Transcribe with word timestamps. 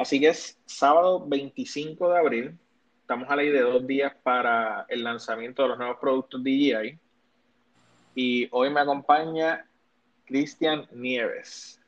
Así 0.00 0.18
que 0.18 0.30
es 0.30 0.58
sábado 0.64 1.26
25 1.28 2.10
de 2.10 2.18
abril. 2.18 2.58
Estamos 3.02 3.28
a 3.28 3.36
ley 3.36 3.50
de 3.50 3.60
dos 3.60 3.86
días 3.86 4.14
para 4.22 4.86
el 4.88 5.04
lanzamiento 5.04 5.62
de 5.62 5.68
los 5.68 5.76
nuevos 5.76 5.98
productos 6.00 6.42
DJI. 6.42 6.98
Y 8.14 8.48
hoy 8.50 8.70
me 8.70 8.80
acompaña 8.80 9.68
Cristian 10.24 10.88
Nieves. 10.92 11.78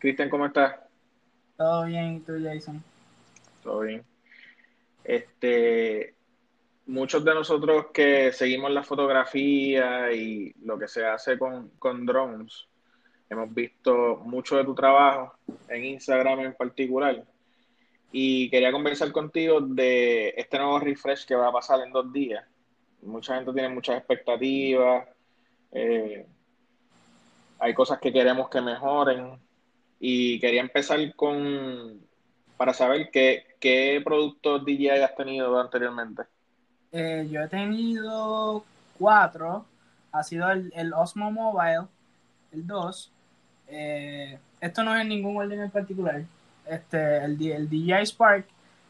Cristian, 0.00 0.28
¿cómo 0.28 0.46
estás? 0.46 0.80
Todo 1.56 1.84
bien, 1.84 2.16
¿y 2.16 2.20
tú, 2.20 2.32
Jason? 2.42 2.82
Todo 3.62 3.80
bien. 3.82 4.02
Este, 5.04 6.16
muchos 6.86 7.24
de 7.24 7.34
nosotros 7.34 7.86
que 7.94 8.32
seguimos 8.32 8.72
la 8.72 8.82
fotografía 8.82 10.10
y 10.12 10.52
lo 10.64 10.76
que 10.76 10.88
se 10.88 11.06
hace 11.06 11.38
con, 11.38 11.68
con 11.78 12.04
drones, 12.04 12.66
hemos 13.30 13.52
visto 13.54 14.22
mucho 14.24 14.56
de 14.56 14.64
tu 14.64 14.74
trabajo 14.74 15.34
en 15.68 15.84
Instagram 15.84 16.40
en 16.40 16.54
particular. 16.54 17.24
Y 18.10 18.48
quería 18.48 18.72
conversar 18.72 19.12
contigo 19.12 19.60
de 19.60 20.30
este 20.36 20.58
nuevo 20.58 20.78
refresh 20.78 21.26
que 21.26 21.34
va 21.34 21.48
a 21.48 21.52
pasar 21.52 21.80
en 21.80 21.92
dos 21.92 22.10
días. 22.12 22.44
Mucha 23.02 23.36
gente 23.36 23.52
tiene 23.52 23.68
muchas 23.68 23.98
expectativas. 23.98 25.06
Eh, 25.72 26.26
hay 27.58 27.74
cosas 27.74 27.98
que 27.98 28.12
queremos 28.12 28.48
que 28.48 28.60
mejoren. 28.60 29.38
Y 30.00 30.40
quería 30.40 30.62
empezar 30.62 30.98
con, 31.14 32.00
para 32.56 32.72
saber 32.72 33.10
qué, 33.12 33.46
qué 33.60 34.00
productos 34.02 34.64
DJI 34.64 34.88
has 34.88 35.14
tenido 35.14 35.58
anteriormente. 35.60 36.22
Eh, 36.92 37.28
yo 37.30 37.42
he 37.42 37.48
tenido 37.48 38.64
cuatro. 38.98 39.66
Ha 40.12 40.22
sido 40.22 40.50
el, 40.50 40.72
el 40.74 40.94
Osmo 40.94 41.30
Mobile, 41.30 41.88
el 42.52 42.66
2. 42.66 43.12
Eh, 43.68 44.38
esto 44.60 44.82
no 44.82 44.94
es 44.94 45.02
en 45.02 45.08
ningún 45.08 45.36
orden 45.36 45.60
en 45.60 45.70
particular. 45.70 46.22
Este, 46.66 47.18
el, 47.24 47.40
el 47.40 47.68
DJI 47.68 48.06
Spark, 48.06 48.46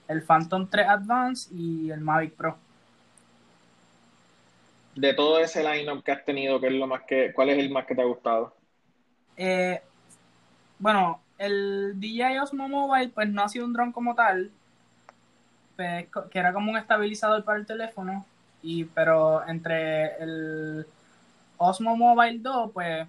el 0.09 0.23
Phantom 0.23 0.67
3 0.69 0.87
Advance 0.89 1.55
y 1.55 1.91
el 1.91 2.01
Mavic 2.01 2.35
Pro. 2.35 2.57
De 4.95 5.15
todo 5.15 5.39
ese 5.39 5.63
lineup 5.63 6.03
que 6.03 6.13
has 6.13 6.25
tenido, 6.25 6.61
¿qué 6.61 6.69
es 6.69 6.73
lo 6.73 6.87
más 6.87 7.03
que, 7.03 7.33
¿cuál 7.33 7.51
es 7.51 7.59
el 7.59 7.71
más 7.71 7.87
que 7.87 7.95
te 7.95 8.03
ha 8.03 8.07
gustado? 8.07 8.53
Eh, 9.37 9.81
bueno, 10.79 11.21
el 11.39 11.93
DJI 12.01 12.39
Osmo 12.43 12.69
Mobile, 12.69 13.11
pues 13.11 13.29
no 13.29 13.43
ha 13.43 13.49
sido 13.49 13.65
un 13.65 13.73
dron 13.73 13.93
como 13.93 14.15
tal, 14.17 14.51
pues, 15.77 16.07
que 16.31 16.39
era 16.39 16.53
como 16.53 16.73
un 16.73 16.79
estabilizador 16.79 17.45
para 17.45 17.59
el 17.59 17.67
teléfono, 17.67 18.27
y 18.61 18.85
pero 18.85 19.47
entre 19.47 20.17
el 20.21 20.87
Osmo 21.59 21.97
Mobile 21.97 22.41
2, 22.41 22.73
pues 22.73 23.07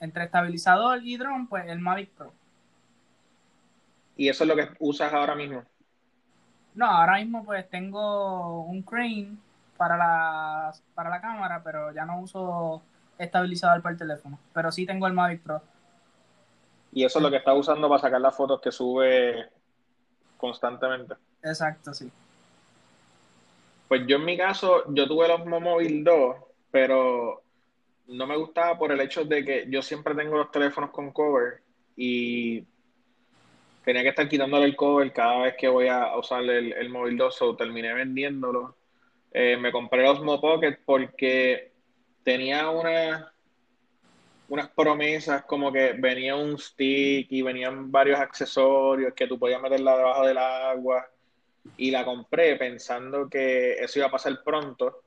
entre 0.00 0.24
estabilizador 0.24 1.02
y 1.02 1.16
dron, 1.16 1.46
pues 1.46 1.66
el 1.68 1.78
Mavic 1.78 2.10
Pro. 2.10 2.32
¿Y 4.16 4.28
eso 4.28 4.44
es 4.44 4.48
lo 4.48 4.56
que 4.56 4.68
usas 4.78 5.12
ahora 5.12 5.34
mismo? 5.34 5.62
No, 6.74 6.86
ahora 6.86 7.16
mismo 7.16 7.44
pues 7.44 7.68
tengo 7.68 8.62
un 8.62 8.82
crane 8.82 9.36
para 9.76 9.96
la, 9.96 10.72
para 10.94 11.10
la 11.10 11.20
cámara, 11.20 11.62
pero 11.62 11.92
ya 11.92 12.04
no 12.04 12.20
uso 12.20 12.82
estabilizador 13.18 13.82
para 13.82 13.92
el 13.92 13.98
teléfono. 13.98 14.38
Pero 14.52 14.72
sí 14.72 14.86
tengo 14.86 15.06
el 15.06 15.12
Mavic 15.12 15.42
Pro. 15.42 15.62
Y 16.92 17.04
eso 17.04 17.18
es 17.18 17.22
lo 17.22 17.30
que 17.30 17.36
estás 17.36 17.56
usando 17.56 17.88
para 17.88 18.00
sacar 18.00 18.20
las 18.20 18.34
fotos 18.34 18.60
que 18.60 18.72
sube 18.72 19.50
constantemente. 20.36 21.14
Exacto, 21.42 21.92
sí. 21.92 22.10
Pues 23.88 24.06
yo 24.06 24.16
en 24.16 24.24
mi 24.24 24.36
caso, 24.36 24.82
yo 24.92 25.06
tuve 25.06 25.26
el 25.26 25.32
Osmo 25.32 25.60
Mobile 25.60 26.02
2, 26.02 26.36
pero 26.70 27.42
no 28.08 28.26
me 28.26 28.36
gustaba 28.36 28.78
por 28.78 28.92
el 28.92 29.00
hecho 29.00 29.24
de 29.24 29.44
que 29.44 29.66
yo 29.68 29.82
siempre 29.82 30.14
tengo 30.14 30.36
los 30.36 30.50
teléfonos 30.50 30.90
con 30.90 31.12
cover 31.12 31.60
y 31.96 32.64
tenía 33.84 34.02
que 34.02 34.10
estar 34.10 34.28
quitándole 34.28 34.64
el 34.64 34.76
cover 34.76 35.12
cada 35.12 35.42
vez 35.42 35.54
que 35.56 35.68
voy 35.68 35.88
a 35.88 36.16
usar 36.16 36.42
el, 36.42 36.72
el 36.72 36.88
Mobile 36.88 37.16
2, 37.16 37.42
o 37.42 37.56
terminé 37.56 37.92
vendiéndolo. 37.94 38.76
Eh, 39.32 39.56
me 39.56 39.72
compré 39.72 40.02
el 40.02 40.08
Osmo 40.08 40.40
Pocket 40.40 40.78
porque 40.84 41.72
tenía 42.22 42.70
una, 42.70 43.32
unas 44.48 44.68
promesas 44.70 45.44
como 45.44 45.72
que 45.72 45.92
venía 45.92 46.36
un 46.36 46.58
stick 46.58 47.30
y 47.30 47.42
venían 47.42 47.90
varios 47.90 48.18
accesorios 48.18 49.14
que 49.14 49.26
tú 49.26 49.38
podías 49.38 49.60
meterla 49.60 49.96
debajo 49.96 50.26
del 50.26 50.38
agua 50.38 51.08
y 51.76 51.90
la 51.90 52.04
compré 52.04 52.56
pensando 52.56 53.28
que 53.28 53.74
eso 53.74 53.98
iba 53.98 54.08
a 54.08 54.10
pasar 54.10 54.40
pronto 54.44 55.02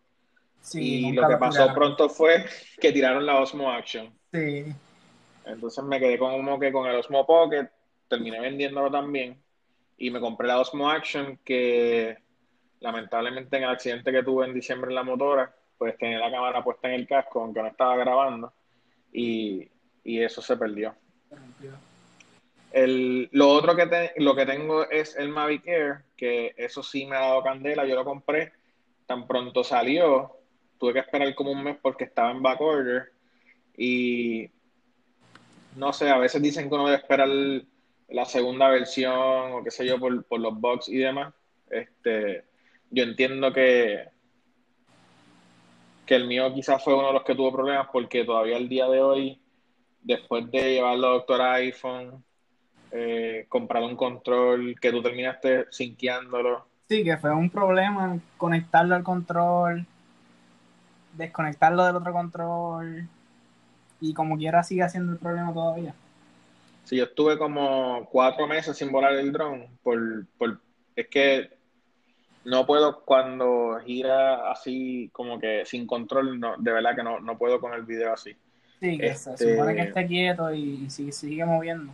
y 0.74 1.12
lo 1.14 1.28
que 1.28 1.38
pasó 1.38 1.74
pronto 1.74 2.10
fue 2.10 2.46
que 2.80 2.92
tiraron 2.92 3.26
la 3.26 3.40
Osmo 3.40 3.72
Action. 3.72 4.14
Sí. 4.32 4.66
Entonces 5.46 5.84
me 5.84 6.00
quedé 6.00 6.18
como 6.18 6.60
que 6.60 6.72
con 6.72 6.88
el 6.88 6.96
Osmo 6.96 7.26
Pocket, 7.26 7.70
terminé 8.08 8.40
vendiéndolo 8.40 8.92
también 8.92 9.42
y 9.98 10.12
me 10.12 10.20
compré 10.20 10.48
la 10.48 10.60
Osmo 10.60 10.90
Action 10.90 11.40
que 11.44 12.18
lamentablemente 12.80 13.58
en 13.58 13.64
el 13.64 13.70
accidente 13.70 14.12
que 14.12 14.24
tuve 14.24 14.46
en 14.46 14.54
diciembre 14.54 14.90
en 14.90 14.96
la 14.96 15.04
motora, 15.04 15.54
pues 15.78 15.98
tenía 15.98 16.20
la 16.20 16.32
cámara 16.32 16.64
puesta 16.64 16.88
en 16.88 16.96
el 16.96 17.08
casco 17.08 17.42
aunque 17.42 17.62
no 17.62 17.68
estaba 17.68 17.96
grabando 17.98 18.54
y, 19.12 19.70
eso 20.04 20.42
se 20.42 20.58
perdió. 20.58 20.96
El, 22.72 23.30
lo 23.32 23.50
otro 23.50 23.76
que, 23.76 24.12
lo 24.18 24.36
que 24.36 24.46
tengo 24.46 24.90
es 24.90 25.16
el 25.16 25.30
Mavic 25.30 25.68
Air, 25.68 25.98
que 26.18 26.54
eso 26.58 26.82
sí 26.82 27.06
me 27.06 27.16
ha 27.16 27.22
dado 27.22 27.44
candela, 27.44 27.86
yo 27.86 27.96
lo 27.96 28.06
compré, 28.06 28.54
tan 29.06 29.28
pronto 29.28 29.64
salió, 29.64 30.39
tuve 30.80 30.94
que 30.94 31.00
esperar 31.00 31.36
como 31.36 31.52
un 31.52 31.64
mes 31.64 31.78
porque 31.82 32.06
estaba 32.06 32.32
en 32.32 32.42
back 32.42 32.62
order 32.62 33.12
y 33.78 34.50
no 35.76 35.94
sé, 35.94 36.10
a 36.10 36.18
veces 36.18 36.42
dicen 36.42 36.68
que 36.68 36.76
uno 36.76 36.86
debe 36.86 36.98
esperar 36.98 37.30
la 38.10 38.26
segunda 38.26 38.70
versión 38.70 39.54
o 39.54 39.64
qué 39.64 39.72
sé 39.72 39.86
yo 39.86 40.00
por, 40.00 40.24
por 40.26 40.40
los 40.40 40.60
bugs 40.60 40.90
y 40.90 40.98
demás. 40.98 41.34
Este, 41.70 42.46
yo 42.90 43.04
entiendo 43.04 43.54
que, 43.54 44.06
que 46.06 46.16
el 46.16 46.28
mío 46.28 46.52
quizás 46.54 46.84
fue 46.84 46.96
uno 46.96 47.08
de 47.08 47.14
los 47.14 47.24
que 47.24 47.36
tuvo 47.36 47.52
problemas 47.52 47.88
porque 47.92 48.26
todavía 48.26 48.58
el 48.58 48.68
día 48.68 48.88
de 48.88 49.02
hoy, 49.02 49.40
después 50.02 50.50
de 50.52 50.74
llevarlo 50.74 51.08
a 51.08 51.12
doctor 51.12 51.42
iPhone, 51.42 52.24
eh, 52.92 53.46
comprar 53.48 53.84
un 53.84 53.96
control 53.96 54.76
que 54.82 54.92
tú 54.92 55.02
terminaste 55.04 55.68
sinqueándolo. 55.70 56.66
Sí, 56.88 57.04
que 57.04 57.18
fue 57.18 57.32
un 57.32 57.52
problema 57.52 58.18
conectarlo 58.38 58.96
al 58.96 59.04
control 59.04 59.86
desconectarlo 61.20 61.86
del 61.86 61.96
otro 61.96 62.12
control 62.12 63.08
y 64.02 64.14
como 64.14 64.38
quiera 64.38 64.64
sigue 64.64 64.84
haciendo 64.84 65.14
el 65.14 65.20
problema 65.20 65.54
todavía. 65.54 65.94
Sí, 66.86 66.96
yo 66.98 67.04
estuve 67.04 67.38
como 67.38 68.08
cuatro 68.12 68.48
meses 68.48 68.76
sin 68.78 68.92
volar 68.92 69.14
el 69.14 69.32
dron 69.32 69.68
por, 69.84 70.26
por 70.38 70.60
es 70.96 71.08
que 71.08 71.52
no 72.46 72.66
puedo 72.66 73.02
cuando 73.02 73.80
gira 73.86 74.52
así 74.52 75.10
como 75.14 75.40
que 75.40 75.66
sin 75.66 75.86
control, 75.86 76.40
no, 76.40 76.56
de 76.58 76.72
verdad 76.72 76.96
que 76.96 77.04
no, 77.04 77.20
no 77.20 77.38
puedo 77.38 77.60
con 77.60 77.74
el 77.74 77.84
video 77.84 78.14
así. 78.14 78.36
Sí, 78.80 78.98
que 78.98 79.14
se 79.14 79.32
este 79.34 79.52
supone 79.52 79.76
que 79.76 79.82
esté 79.82 80.08
quieto 80.08 80.54
y, 80.54 80.90
sigue, 80.90 81.12
sigue 81.12 81.46
moviendo. 81.46 81.92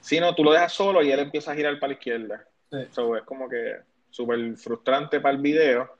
Sí, 0.00 0.20
no, 0.20 0.34
tú 0.34 0.44
lo 0.44 0.52
dejas 0.52 0.72
solo 0.72 1.02
y 1.02 1.10
él 1.10 1.18
empieza 1.18 1.50
a 1.50 1.56
girar 1.56 1.78
para 1.80 1.88
la 1.88 1.94
izquierda. 1.94 2.44
Sí. 2.70 2.78
es 2.78 3.22
como 3.24 3.48
que 3.48 3.76
súper 4.10 4.56
frustrante 4.56 5.20
para 5.20 5.34
el 5.34 5.42
video 5.42 5.95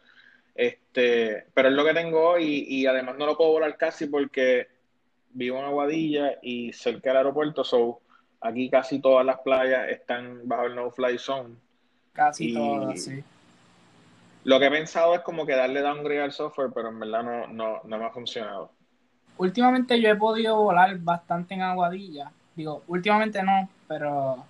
este, 0.56 1.46
pero 1.54 1.68
es 1.68 1.74
lo 1.74 1.84
que 1.84 1.94
tengo 1.94 2.30
hoy 2.30 2.64
y 2.68 2.86
además 2.86 3.16
no 3.18 3.26
lo 3.26 3.36
puedo 3.36 3.52
volar 3.52 3.76
casi 3.76 4.06
porque 4.06 4.68
vivo 5.30 5.58
en 5.58 5.66
Aguadilla 5.66 6.38
y 6.42 6.72
cerca 6.72 7.10
del 7.10 7.18
aeropuerto, 7.18 7.62
so 7.62 8.00
aquí 8.40 8.70
casi 8.70 9.00
todas 9.00 9.24
las 9.24 9.40
playas 9.40 9.88
están 9.90 10.40
bajo 10.44 10.64
el 10.66 10.74
no 10.74 10.90
fly 10.90 11.18
zone. 11.18 11.54
Casi 12.12 12.54
todas, 12.54 13.02
sí. 13.02 13.22
Lo 14.44 14.58
que 14.58 14.66
he 14.66 14.70
pensado 14.70 15.14
es 15.14 15.20
como 15.22 15.44
que 15.44 15.54
darle 15.54 15.80
downgrade 15.80 16.22
al 16.22 16.32
software, 16.32 16.70
pero 16.72 16.88
en 16.88 17.00
verdad 17.00 17.22
no, 17.22 17.46
no, 17.48 17.80
no 17.84 17.98
me 17.98 18.04
ha 18.04 18.10
funcionado. 18.10 18.70
Últimamente 19.38 20.00
yo 20.00 20.08
he 20.08 20.16
podido 20.16 20.56
volar 20.56 20.96
bastante 20.98 21.54
en 21.54 21.62
Aguadilla. 21.62 22.30
Digo, 22.54 22.82
últimamente 22.86 23.42
no, 23.42 23.68
pero 23.86 24.44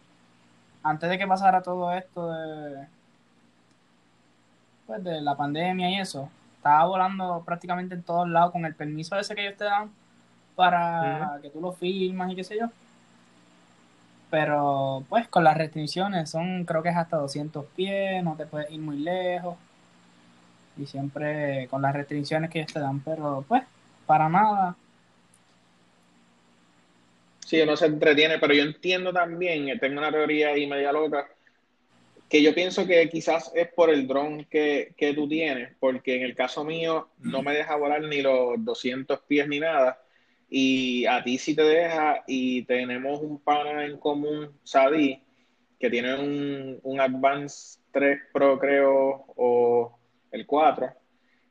antes 0.83 1.11
de 1.11 1.19
que 1.19 1.27
pasara 1.27 1.63
todo 1.63 1.93
esto 1.93 2.31
de, 2.31 2.87
pues, 4.87 5.03
de 5.05 5.21
la 5.21 5.37
pandemia 5.37 5.91
y 5.91 6.01
eso, 6.01 6.31
estaba 6.57 6.85
volando 6.87 7.43
prácticamente 7.45 7.95
en 7.95 8.03
todos 8.03 8.29
lados 8.29 8.53
con 8.53 8.65
el 8.65 8.75
permiso 8.75 9.19
ese 9.19 9.35
que 9.35 9.47
ellos 9.47 9.59
te 9.59 9.65
dan 9.65 9.91
para 10.57 11.39
que 11.43 11.51
tú 11.51 11.61
lo 11.61 11.73
filmas 11.73 12.33
y 12.33 12.37
qué 12.37 12.45
sé 12.45 12.59
yo. 12.59 12.67
Pero 14.31 15.05
pues 15.09 15.29
con 15.29 15.45
las 15.45 15.57
restricciones 15.57 16.31
son 16.31 16.65
creo 16.65 16.83
que 16.83 16.89
es 16.89 16.97
hasta 16.97 17.19
200 17.19 17.65
pies, 17.77 18.25
no 18.25 18.35
te 18.37 18.47
puedes 18.47 18.71
ir 18.71 18.81
muy 18.81 18.99
lejos. 18.99 19.57
Y 20.77 20.87
siempre 20.87 21.69
con 21.69 21.83
las 21.83 21.95
restricciones 21.95 22.51
que 22.51 22.61
ellos 22.61 22.73
te 22.73 22.81
dan, 22.81 23.01
pero 23.01 23.45
pues 23.47 23.63
para 24.07 24.29
nada. 24.29 24.77
Sí, 27.41 27.61
uno 27.61 27.77
se 27.77 27.87
entretiene, 27.87 28.39
pero 28.39 28.55
yo 28.55 28.65
entiendo 28.65 29.13
también, 29.13 29.79
tengo 29.79 29.99
una 29.99 30.11
teoría 30.11 30.49
ahí 30.49 30.67
media 30.67 30.91
loca, 30.91 31.29
que 32.29 32.43
yo 32.43 32.55
pienso 32.55 32.87
que 32.87 33.09
quizás 33.09 33.53
es 33.55 33.69
por 33.69 33.91
el 33.91 34.07
dron 34.07 34.45
que, 34.47 34.95
que, 34.97 35.15
tú 35.15 35.29
tienes, 35.29 35.73
porque 35.79 36.17
en 36.17 36.23
el 36.23 36.35
caso 36.35 36.65
mío 36.65 37.09
no 37.19 37.43
me 37.43 37.55
deja 37.55 37.77
volar 37.77 38.03
ni 38.03 38.23
los 38.23 38.65
200 38.65 39.21
pies 39.21 39.49
ni 39.49 39.61
nada, 39.61 40.01
y 40.49 41.07
a 41.07 41.23
ti 41.23 41.39
sí 41.39 41.55
te 41.55 41.63
deja 41.63 42.25
y 42.27 42.63
tenemos 42.63 43.21
un 43.21 43.41
pana 43.41 43.85
en 43.85 43.99
común, 43.99 44.53
Sadi, 44.65 45.23
que 45.79 45.91
tiene 45.91 46.15
un, 46.15 46.81
un 46.83 47.01
Advance 47.01 47.79
3 47.93 48.21
Pro 48.33 48.59
creo 48.59 49.25
o 49.37 49.99
el 50.31 50.47
4 50.47 50.93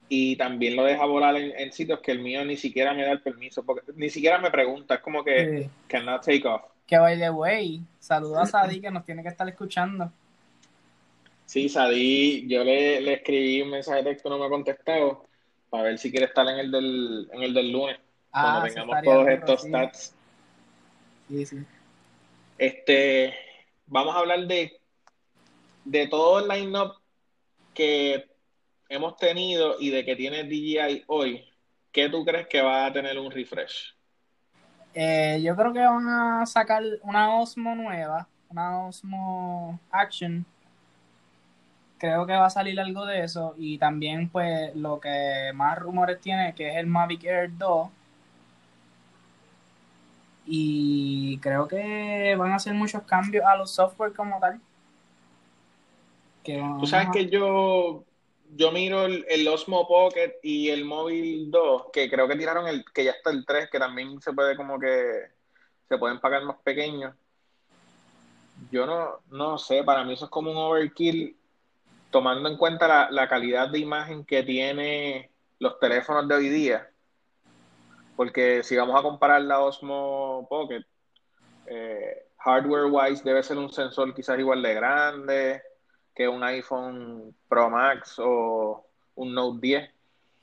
y 0.07 0.35
también 0.35 0.75
lo 0.75 0.83
deja 0.83 1.05
volar 1.05 1.35
en, 1.35 1.71
sitios 1.71 1.99
que 1.99 2.11
el 2.11 2.19
mío 2.19 2.45
ni 2.45 2.57
siquiera 2.57 2.93
me 2.93 3.03
da 3.03 3.11
el 3.11 3.21
permiso, 3.21 3.63
porque 3.63 3.91
ni 3.95 4.09
siquiera 4.09 4.37
me 4.37 4.51
pregunta, 4.51 4.95
es 4.95 5.01
como 5.01 5.23
que 5.23 5.63
sí. 5.63 5.69
cannot 5.87 6.23
take 6.23 6.47
off. 6.47 6.61
Que 6.85 6.99
by 6.99 7.17
the 7.17 7.31
way, 7.31 7.81
a 8.09 8.45
Sadi 8.45 8.79
que 8.79 8.91
nos 8.91 9.03
tiene 9.03 9.23
que 9.23 9.29
estar 9.29 9.47
escuchando. 9.49 10.11
Sí, 11.45 11.69
Sadi, 11.69 12.47
yo 12.47 12.63
le, 12.63 13.01
le 13.01 13.13
escribí 13.13 13.61
un 13.61 13.69
mensaje 13.69 14.03
de 14.03 14.11
texto, 14.11 14.29
no 14.29 14.37
me 14.37 14.45
ha 14.45 14.49
contestado, 14.49 15.25
para 15.69 15.83
ver 15.83 15.97
si 15.97 16.09
quiere 16.09 16.25
estar 16.25 16.47
en 16.47 16.59
el 16.59 16.71
del, 16.71 17.29
en 17.31 17.43
el 17.43 17.53
del 17.53 17.71
lunes, 17.71 17.99
ah, 18.31 18.41
cuando 18.41 18.67
tengamos 18.67 19.03
todos 19.03 19.27
estos 19.27 19.61
stats. 19.61 20.15
Sí, 21.27 21.45
sí. 21.45 21.57
Este, 22.57 23.33
vamos 23.87 24.15
a 24.15 24.19
hablar 24.19 24.47
de, 24.47 24.79
de 25.83 26.07
todo 26.07 26.39
el 26.39 26.47
line-up 26.47 26.95
que 27.73 28.27
hemos 28.89 29.17
tenido 29.17 29.75
y 29.79 29.89
de 29.89 30.05
que 30.05 30.15
tiene 30.15 30.43
DJI 30.43 31.03
hoy, 31.07 31.45
¿qué 31.91 32.09
tú 32.09 32.23
crees 32.25 32.47
que 32.47 32.61
va 32.61 32.85
a 32.85 32.93
tener 32.93 33.19
un 33.19 33.31
refresh? 33.31 33.95
Eh, 34.93 35.41
yo 35.43 35.55
creo 35.55 35.73
que 35.73 35.79
van 35.79 36.07
a 36.07 36.45
sacar 36.45 36.81
una 37.03 37.35
Osmo 37.35 37.75
nueva, 37.75 38.27
una 38.49 38.85
Osmo 38.85 39.79
Action. 39.91 40.45
Creo 42.05 42.25
que 42.25 42.33
va 42.33 42.45
a 42.45 42.49
salir 42.49 42.79
algo 42.79 43.05
de 43.05 43.23
eso. 43.23 43.55
Y 43.57 43.77
también, 43.77 44.29
pues, 44.29 44.75
lo 44.75 44.99
que 44.99 45.51
más 45.53 45.77
rumores 45.79 46.19
tiene, 46.21 46.53
que 46.53 46.69
es 46.69 46.75
el 46.77 46.87
Mavic 46.87 47.23
Air 47.23 47.57
2. 47.57 47.89
Y 50.47 51.39
creo 51.39 51.67
que 51.67 52.35
van 52.37 52.51
a 52.51 52.55
hacer 52.55 52.73
muchos 52.73 53.01
cambios 53.03 53.45
a 53.45 53.55
los 53.55 53.71
software 53.71 54.13
como 54.13 54.39
tal. 54.39 54.59
Tú 56.43 56.85
sabes 56.85 57.09
que 57.11 57.27
yo 57.27 58.03
yo 58.55 58.71
miro 58.71 59.05
el, 59.05 59.47
Osmo 59.47 59.87
Pocket 59.87 60.35
y 60.43 60.69
el 60.69 60.85
Móvil 60.85 61.51
2, 61.51 61.87
que 61.91 62.09
creo 62.09 62.27
que 62.27 62.35
tiraron 62.35 62.67
el, 62.67 62.85
que 62.93 63.03
ya 63.03 63.11
está 63.11 63.31
el 63.31 63.45
3, 63.45 63.69
que 63.71 63.79
también 63.79 64.21
se 64.21 64.33
puede 64.33 64.55
como 64.55 64.79
que, 64.79 65.31
se 65.89 65.97
pueden 65.97 66.19
pagar 66.19 66.43
más 66.43 66.57
pequeños. 66.63 67.13
Yo 68.71 68.85
no, 68.85 69.19
no 69.31 69.57
sé, 69.57 69.83
para 69.83 70.03
mí 70.03 70.13
eso 70.13 70.25
es 70.25 70.31
como 70.31 70.51
un 70.51 70.57
overkill, 70.57 71.35
tomando 72.15 72.47
en 72.47 72.55
cuenta 72.55 72.87
la, 72.87 73.11
la 73.11 73.27
calidad 73.27 73.67
de 73.67 73.79
imagen 73.79 74.23
que 74.23 74.41
tiene 74.41 75.29
los 75.59 75.77
teléfonos 75.81 76.25
de 76.29 76.35
hoy 76.35 76.47
día. 76.47 76.87
Porque 78.15 78.63
si 78.63 78.77
vamos 78.77 78.97
a 78.97 79.03
comparar 79.03 79.41
la 79.41 79.59
Osmo 79.59 80.47
Pocket, 80.49 80.85
eh, 81.65 82.25
hardware 82.37 82.85
wise 82.89 83.21
debe 83.21 83.43
ser 83.43 83.57
un 83.57 83.69
sensor 83.69 84.15
quizás 84.15 84.39
igual 84.39 84.61
de 84.61 84.73
grande, 84.73 85.61
que 86.15 86.25
un 86.25 86.41
iPhone 86.45 87.35
Pro 87.49 87.69
Max 87.69 88.15
o 88.19 88.85
un 89.15 89.33
Note 89.33 89.59
10. 89.59 89.91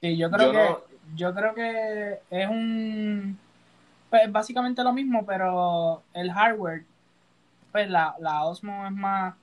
Sí, 0.02 0.18
yo 0.18 0.30
creo 0.30 0.52
que 0.52 0.76
yo 1.16 1.34
creo 1.34 1.54
que 1.54 2.18
es 2.28 2.48
un 2.50 3.38
pues 4.10 4.30
básicamente 4.30 4.84
lo 4.84 4.92
mismo, 4.92 5.24
pero 5.24 6.02
el 6.12 6.30
hardware 6.30 6.84
pues 7.72 7.88
la, 7.88 8.14
la 8.18 8.44
Osmo 8.44 8.86
es 8.86 8.92
más 8.92 9.34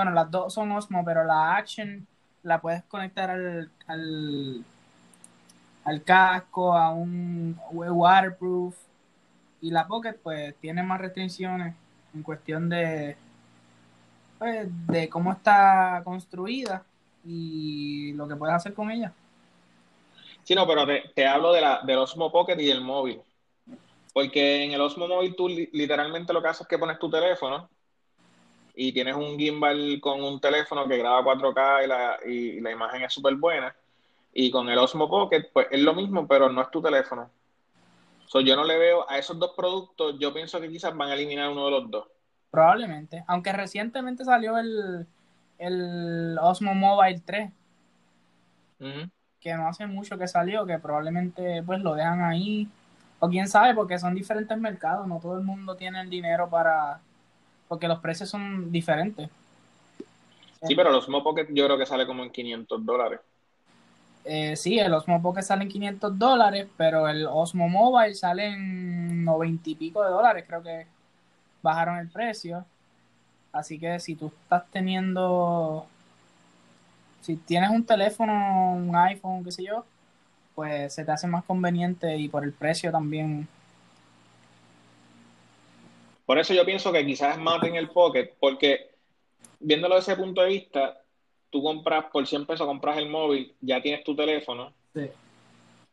bueno, 0.00 0.12
las 0.12 0.30
dos 0.30 0.54
son 0.54 0.72
Osmo, 0.72 1.04
pero 1.04 1.24
la 1.24 1.56
Action 1.56 2.06
la 2.42 2.58
puedes 2.58 2.82
conectar 2.84 3.28
al, 3.28 3.70
al, 5.84 6.02
casco, 6.04 6.72
a 6.72 6.90
un 6.94 7.54
waterproof 7.70 8.74
y 9.60 9.70
la 9.70 9.86
Pocket 9.86 10.14
pues 10.22 10.56
tiene 10.56 10.82
más 10.82 11.02
restricciones 11.02 11.74
en 12.14 12.22
cuestión 12.22 12.70
de 12.70 13.14
pues, 14.38 14.68
de 14.86 15.06
cómo 15.10 15.32
está 15.32 16.00
construida 16.02 16.82
y 17.22 18.14
lo 18.14 18.26
que 18.26 18.36
puedes 18.36 18.56
hacer 18.56 18.72
con 18.72 18.90
ella. 18.90 19.12
Sí, 20.44 20.54
no, 20.54 20.66
pero 20.66 20.86
te, 21.14 21.26
hablo 21.26 21.52
de 21.52 21.60
la, 21.60 21.82
del 21.82 21.98
Osmo 21.98 22.32
Pocket 22.32 22.58
y 22.58 22.70
el 22.70 22.80
móvil. 22.80 23.20
Porque 24.14 24.64
en 24.64 24.72
el 24.72 24.80
Osmo 24.80 25.06
Móvil 25.06 25.36
tú 25.36 25.46
literalmente 25.46 26.32
lo 26.32 26.40
que 26.40 26.48
haces 26.48 26.62
es 26.62 26.68
que 26.68 26.78
pones 26.78 26.98
tu 26.98 27.10
teléfono 27.10 27.68
y 28.82 28.92
tienes 28.92 29.14
un 29.14 29.38
gimbal 29.38 30.00
con 30.00 30.22
un 30.22 30.40
teléfono 30.40 30.88
que 30.88 30.96
graba 30.96 31.22
4K 31.22 31.84
y 31.84 31.86
la, 31.86 32.16
y 32.24 32.60
la 32.60 32.70
imagen 32.70 33.02
es 33.02 33.12
súper 33.12 33.34
buena. 33.34 33.76
Y 34.32 34.50
con 34.50 34.70
el 34.70 34.78
Osmo 34.78 35.06
Pocket, 35.06 35.50
pues 35.52 35.66
es 35.70 35.80
lo 35.80 35.92
mismo, 35.92 36.26
pero 36.26 36.48
no 36.48 36.62
es 36.62 36.70
tu 36.70 36.80
teléfono. 36.80 37.28
So, 38.24 38.40
yo 38.40 38.56
no 38.56 38.64
le 38.64 38.78
veo 38.78 39.04
a 39.10 39.18
esos 39.18 39.38
dos 39.38 39.52
productos, 39.54 40.18
yo 40.18 40.32
pienso 40.32 40.58
que 40.62 40.70
quizás 40.70 40.96
van 40.96 41.10
a 41.10 41.14
eliminar 41.14 41.50
uno 41.50 41.66
de 41.66 41.70
los 41.72 41.90
dos. 41.90 42.08
Probablemente. 42.50 43.22
Aunque 43.26 43.52
recientemente 43.52 44.24
salió 44.24 44.56
el, 44.56 45.06
el 45.58 46.38
Osmo 46.40 46.74
Mobile 46.74 47.20
3. 47.22 47.50
Que 49.42 49.54
no 49.56 49.68
hace 49.68 49.86
mucho 49.88 50.16
que 50.16 50.26
salió, 50.26 50.64
que 50.64 50.78
probablemente 50.78 51.62
pues 51.64 51.80
lo 51.80 51.94
dejan 51.94 52.22
ahí. 52.22 52.66
O 53.18 53.28
quién 53.28 53.46
sabe, 53.46 53.74
porque 53.74 53.98
son 53.98 54.14
diferentes 54.14 54.56
mercados. 54.56 55.06
No 55.06 55.20
todo 55.20 55.36
el 55.36 55.44
mundo 55.44 55.76
tiene 55.76 56.00
el 56.00 56.08
dinero 56.08 56.48
para. 56.48 57.02
Porque 57.70 57.86
los 57.86 58.00
precios 58.00 58.28
son 58.28 58.72
diferentes. 58.72 59.30
Sí, 60.66 60.74
pero 60.74 60.90
el 60.90 60.96
Osmo 60.96 61.22
Pocket 61.22 61.46
yo 61.50 61.66
creo 61.66 61.78
que 61.78 61.86
sale 61.86 62.04
como 62.04 62.24
en 62.24 62.30
500 62.30 62.84
dólares. 62.84 63.20
Eh, 64.24 64.56
sí, 64.56 64.76
el 64.80 64.92
Osmo 64.92 65.22
Pocket 65.22 65.42
sale 65.42 65.62
en 65.62 65.68
500 65.68 66.18
dólares, 66.18 66.66
pero 66.76 67.06
el 67.06 67.24
Osmo 67.26 67.68
Mobile 67.68 68.16
sale 68.16 68.48
en 68.48 69.24
90 69.24 69.70
y 69.70 69.74
pico 69.76 70.02
de 70.02 70.10
dólares, 70.10 70.44
creo 70.48 70.60
que 70.64 70.84
bajaron 71.62 71.98
el 71.98 72.08
precio. 72.08 72.64
Así 73.52 73.78
que 73.78 74.00
si 74.00 74.16
tú 74.16 74.32
estás 74.42 74.68
teniendo, 74.72 75.86
si 77.20 77.36
tienes 77.36 77.70
un 77.70 77.84
teléfono, 77.84 78.72
un 78.72 78.96
iPhone, 78.96 79.44
qué 79.44 79.52
sé 79.52 79.62
yo, 79.62 79.84
pues 80.56 80.92
se 80.92 81.04
te 81.04 81.12
hace 81.12 81.28
más 81.28 81.44
conveniente 81.44 82.16
y 82.16 82.28
por 82.28 82.42
el 82.42 82.52
precio 82.52 82.90
también. 82.90 83.46
Por 86.30 86.38
eso 86.38 86.54
yo 86.54 86.64
pienso 86.64 86.92
que 86.92 87.04
quizás 87.04 87.40
maten 87.40 87.74
el 87.74 87.88
Pocket, 87.88 88.34
porque 88.38 88.90
viéndolo 89.58 89.96
desde 89.96 90.12
ese 90.12 90.22
punto 90.22 90.42
de 90.42 90.50
vista, 90.50 91.02
tú 91.50 91.60
compras 91.60 92.04
por 92.12 92.24
100 92.24 92.46
pesos, 92.46 92.68
compras 92.68 92.98
el 92.98 93.08
móvil, 93.08 93.52
ya 93.60 93.82
tienes 93.82 94.04
tu 94.04 94.14
teléfono. 94.14 94.72
Sí. 94.94 95.08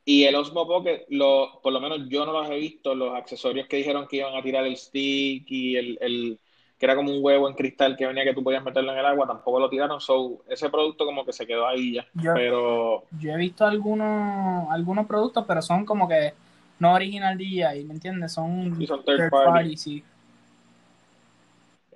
Y 0.06 0.26
el 0.26 0.36
Osmo 0.36 0.68
Pocket, 0.68 1.08
lo, 1.10 1.60
por 1.64 1.74
lo 1.74 1.82
menos 1.82 2.08
yo 2.08 2.24
no 2.24 2.34
los 2.34 2.48
he 2.52 2.56
visto, 2.56 2.94
los 2.94 3.16
accesorios 3.16 3.66
que 3.66 3.78
dijeron 3.78 4.06
que 4.08 4.18
iban 4.18 4.36
a 4.36 4.44
tirar 4.44 4.64
el 4.68 4.78
stick 4.78 5.50
y 5.50 5.76
el, 5.76 5.98
el 6.02 6.40
que 6.78 6.86
era 6.86 6.96
como 6.96 7.12
un 7.12 7.18
huevo 7.24 7.50
en 7.50 7.56
cristal 7.56 7.98
que 7.98 8.06
venía 8.06 8.24
que 8.24 8.36
tú 8.36 8.44
podías 8.44 8.64
meterlo 8.64 8.92
en 8.92 9.00
el 9.00 9.06
agua, 9.08 9.26
tampoco 9.26 9.60
lo 9.60 9.72
tiraron. 9.72 10.00
So, 10.00 10.44
ese 10.48 10.70
producto 10.70 11.04
como 11.04 11.26
que 11.26 11.34
se 11.34 11.48
quedó 11.48 11.66
ahí 11.66 11.94
ya. 11.94 12.06
Yo, 12.14 12.36
pero 12.36 13.04
yo 13.20 13.32
he 13.32 13.38
visto 13.38 13.66
algunos, 13.66 14.70
algunos 14.70 15.08
productos, 15.08 15.46
pero 15.48 15.64
son 15.64 15.84
como 15.84 16.08
que 16.08 16.34
no 16.78 16.94
original 16.94 17.36
DJI, 17.36 17.86
¿me 17.86 17.96
entiendes? 17.96 18.34
Son, 18.34 18.86
son 18.86 19.04
third, 19.04 19.32
party. 19.32 19.76
sí. 19.76 20.04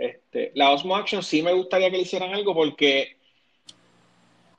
Este, 0.02 0.52
la 0.56 0.72
Osmo 0.72 0.96
Action 0.96 1.22
sí 1.22 1.44
me 1.44 1.54
gustaría 1.54 1.92
que 1.92 1.98
le 1.98 2.02
hicieran 2.02 2.34
algo 2.34 2.56
porque, 2.56 3.18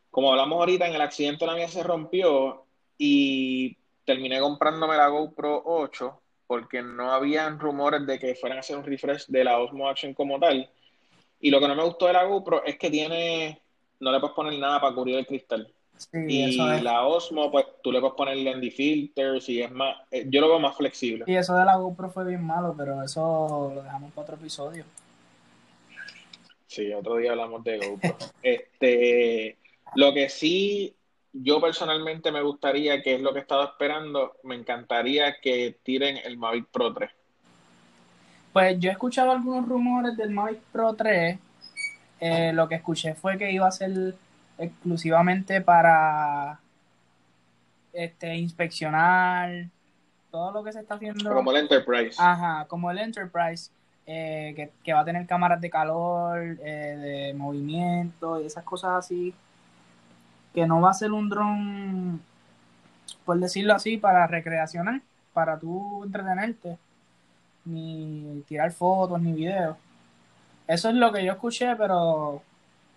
como 0.08 0.30
hablamos 0.30 0.60
ahorita, 0.60 0.86
en 0.86 0.94
el 0.94 1.00
accidente 1.00 1.44
la 1.46 1.56
mía 1.56 1.66
se 1.66 1.82
rompió 1.82 2.62
y 2.96 3.76
terminé 4.04 4.38
comprándome 4.38 4.96
la 4.96 5.08
GoPro 5.08 5.62
8 5.64 6.20
porque 6.46 6.80
no 6.80 7.10
habían 7.10 7.58
rumores 7.58 8.06
de 8.06 8.20
que 8.20 8.36
fueran 8.36 8.58
a 8.58 8.60
hacer 8.60 8.76
un 8.76 8.84
refresh 8.84 9.26
de 9.26 9.42
la 9.42 9.58
Osmo 9.58 9.88
Action 9.88 10.14
como 10.14 10.38
tal. 10.38 10.70
Y 11.40 11.50
lo 11.50 11.58
que 11.58 11.66
no 11.66 11.74
me 11.74 11.82
gustó 11.82 12.06
de 12.06 12.12
la 12.12 12.22
GoPro 12.22 12.64
es 12.64 12.78
que 12.78 12.88
tiene, 12.88 13.60
no 13.98 14.12
le 14.12 14.20
puedes 14.20 14.36
poner 14.36 14.56
nada 14.60 14.80
para 14.80 14.94
cubrir 14.94 15.16
el 15.16 15.26
cristal. 15.26 15.66
y 16.12 16.56
la 16.82 17.04
Osmo, 17.04 17.50
pues 17.50 17.66
tú 17.82 17.90
le 17.90 17.98
puedes 17.98 18.14
poner 18.14 18.36
Lendy 18.36 18.70
filters 18.70 19.48
y 19.48 19.60
es 19.60 19.72
más, 19.72 19.96
eh, 20.08 20.24
yo 20.28 20.40
lo 20.40 20.50
veo 20.50 20.60
más 20.60 20.76
flexible. 20.76 21.24
Y 21.26 21.34
eso 21.34 21.56
de 21.56 21.64
la 21.64 21.74
GoPro 21.78 22.10
fue 22.10 22.24
bien 22.26 22.46
malo, 22.46 22.72
pero 22.78 23.02
eso 23.02 23.72
lo 23.74 23.82
dejamos 23.82 24.12
para 24.12 24.22
otro 24.22 24.36
episodio. 24.36 24.84
Sí, 26.72 26.90
otro 26.90 27.16
día 27.16 27.32
hablamos 27.32 27.62
de 27.64 27.76
GoPro. 27.76 28.16
este, 28.42 29.58
lo 29.94 30.14
que 30.14 30.30
sí 30.30 30.96
yo 31.34 31.60
personalmente 31.60 32.32
me 32.32 32.40
gustaría, 32.40 33.02
que 33.02 33.14
es 33.14 33.20
lo 33.20 33.32
que 33.32 33.40
he 33.40 33.42
estado 33.42 33.64
esperando, 33.64 34.36
me 34.42 34.54
encantaría 34.54 35.38
que 35.40 35.78
tiren 35.82 36.16
el 36.24 36.38
Mavic 36.38 36.66
Pro 36.70 36.94
3. 36.94 37.10
Pues 38.54 38.78
yo 38.78 38.88
he 38.88 38.92
escuchado 38.92 39.32
algunos 39.32 39.68
rumores 39.68 40.16
del 40.16 40.30
Mavic 40.30 40.60
Pro 40.72 40.94
3. 40.94 41.38
Eh, 42.20 42.52
lo 42.54 42.68
que 42.68 42.76
escuché 42.76 43.14
fue 43.14 43.36
que 43.36 43.50
iba 43.52 43.66
a 43.66 43.70
ser 43.70 44.14
exclusivamente 44.56 45.60
para 45.60 46.58
este 47.92 48.34
inspeccionar 48.36 49.66
todo 50.30 50.52
lo 50.52 50.64
que 50.64 50.72
se 50.72 50.80
está 50.80 50.94
haciendo. 50.94 51.34
Como 51.34 51.50
el 51.50 51.58
Enterprise. 51.58 52.16
Ajá, 52.18 52.66
como 52.66 52.90
el 52.90 52.98
Enterprise. 52.98 53.70
Eh, 54.06 54.70
que, 54.84 54.92
va 54.92 55.00
a 55.00 55.04
tener 55.04 55.26
cámaras 55.26 55.60
de 55.60 55.70
calor, 55.70 56.38
eh, 56.40 57.30
de 57.30 57.34
movimiento 57.34 58.40
y 58.40 58.46
esas 58.46 58.64
cosas 58.64 58.90
así 58.98 59.32
que 60.52 60.66
no 60.66 60.80
va 60.80 60.90
a 60.90 60.94
ser 60.94 61.12
un 61.12 61.28
dron, 61.28 62.20
por 63.24 63.38
decirlo 63.38 63.74
así, 63.74 63.96
para 63.96 64.26
recreacional, 64.26 65.02
para 65.32 65.58
tú 65.58 66.04
entretenerte, 66.04 66.78
ni 67.64 68.44
tirar 68.48 68.72
fotos, 68.72 69.20
ni 69.20 69.32
videos. 69.32 69.76
Eso 70.66 70.88
es 70.90 70.94
lo 70.94 71.12
que 71.12 71.24
yo 71.24 71.32
escuché, 71.32 71.74
pero 71.76 72.42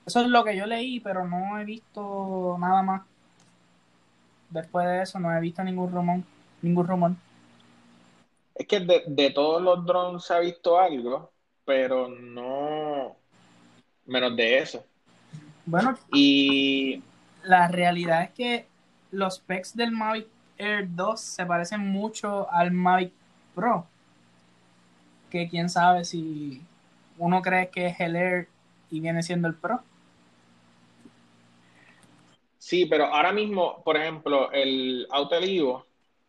eso 0.05 0.21
es 0.21 0.27
lo 0.27 0.43
que 0.43 0.55
yo 0.55 0.65
leí, 0.65 0.99
pero 0.99 1.27
no 1.27 1.57
he 1.59 1.65
visto 1.65 2.57
nada 2.59 2.81
más. 2.83 3.01
Después 4.49 4.85
de 4.87 5.01
eso 5.01 5.19
no 5.19 5.35
he 5.35 5.39
visto 5.39 5.63
ningún 5.63 5.91
rumor, 5.91 6.19
ningún 6.61 6.87
rumor. 6.87 7.11
Es 8.55 8.67
que 8.67 8.79
de, 8.79 9.03
de 9.07 9.31
todos 9.31 9.61
los 9.61 9.85
drones 9.85 10.25
se 10.25 10.33
ha 10.33 10.39
visto 10.39 10.79
algo, 10.79 11.33
pero 11.65 12.09
no 12.09 13.17
menos 14.05 14.35
de 14.35 14.59
eso. 14.59 14.85
Bueno, 15.65 15.97
Y 16.11 17.03
la 17.43 17.67
realidad 17.67 18.23
es 18.23 18.31
que 18.31 18.67
los 19.11 19.35
specs 19.35 19.75
del 19.75 19.91
Mavic 19.91 20.27
Air 20.57 20.87
2 20.95 21.19
se 21.21 21.45
parecen 21.45 21.81
mucho 21.81 22.51
al 22.51 22.71
Mavic 22.71 23.13
Pro. 23.55 23.87
Que 25.29 25.47
quién 25.49 25.69
sabe 25.69 26.03
si 26.05 26.61
uno 27.17 27.41
cree 27.41 27.69
que 27.69 27.87
es 27.87 27.99
el 27.99 28.15
Air 28.15 28.49
y 28.89 28.99
viene 28.99 29.23
siendo 29.23 29.47
el 29.47 29.55
Pro. 29.55 29.83
sí, 32.57 32.85
pero 32.87 33.05
ahora 33.05 33.31
mismo, 33.31 33.83
por 33.83 33.97
ejemplo, 33.97 34.51
el 34.51 35.07
Auto 35.11 35.35
Evo, 35.35 35.84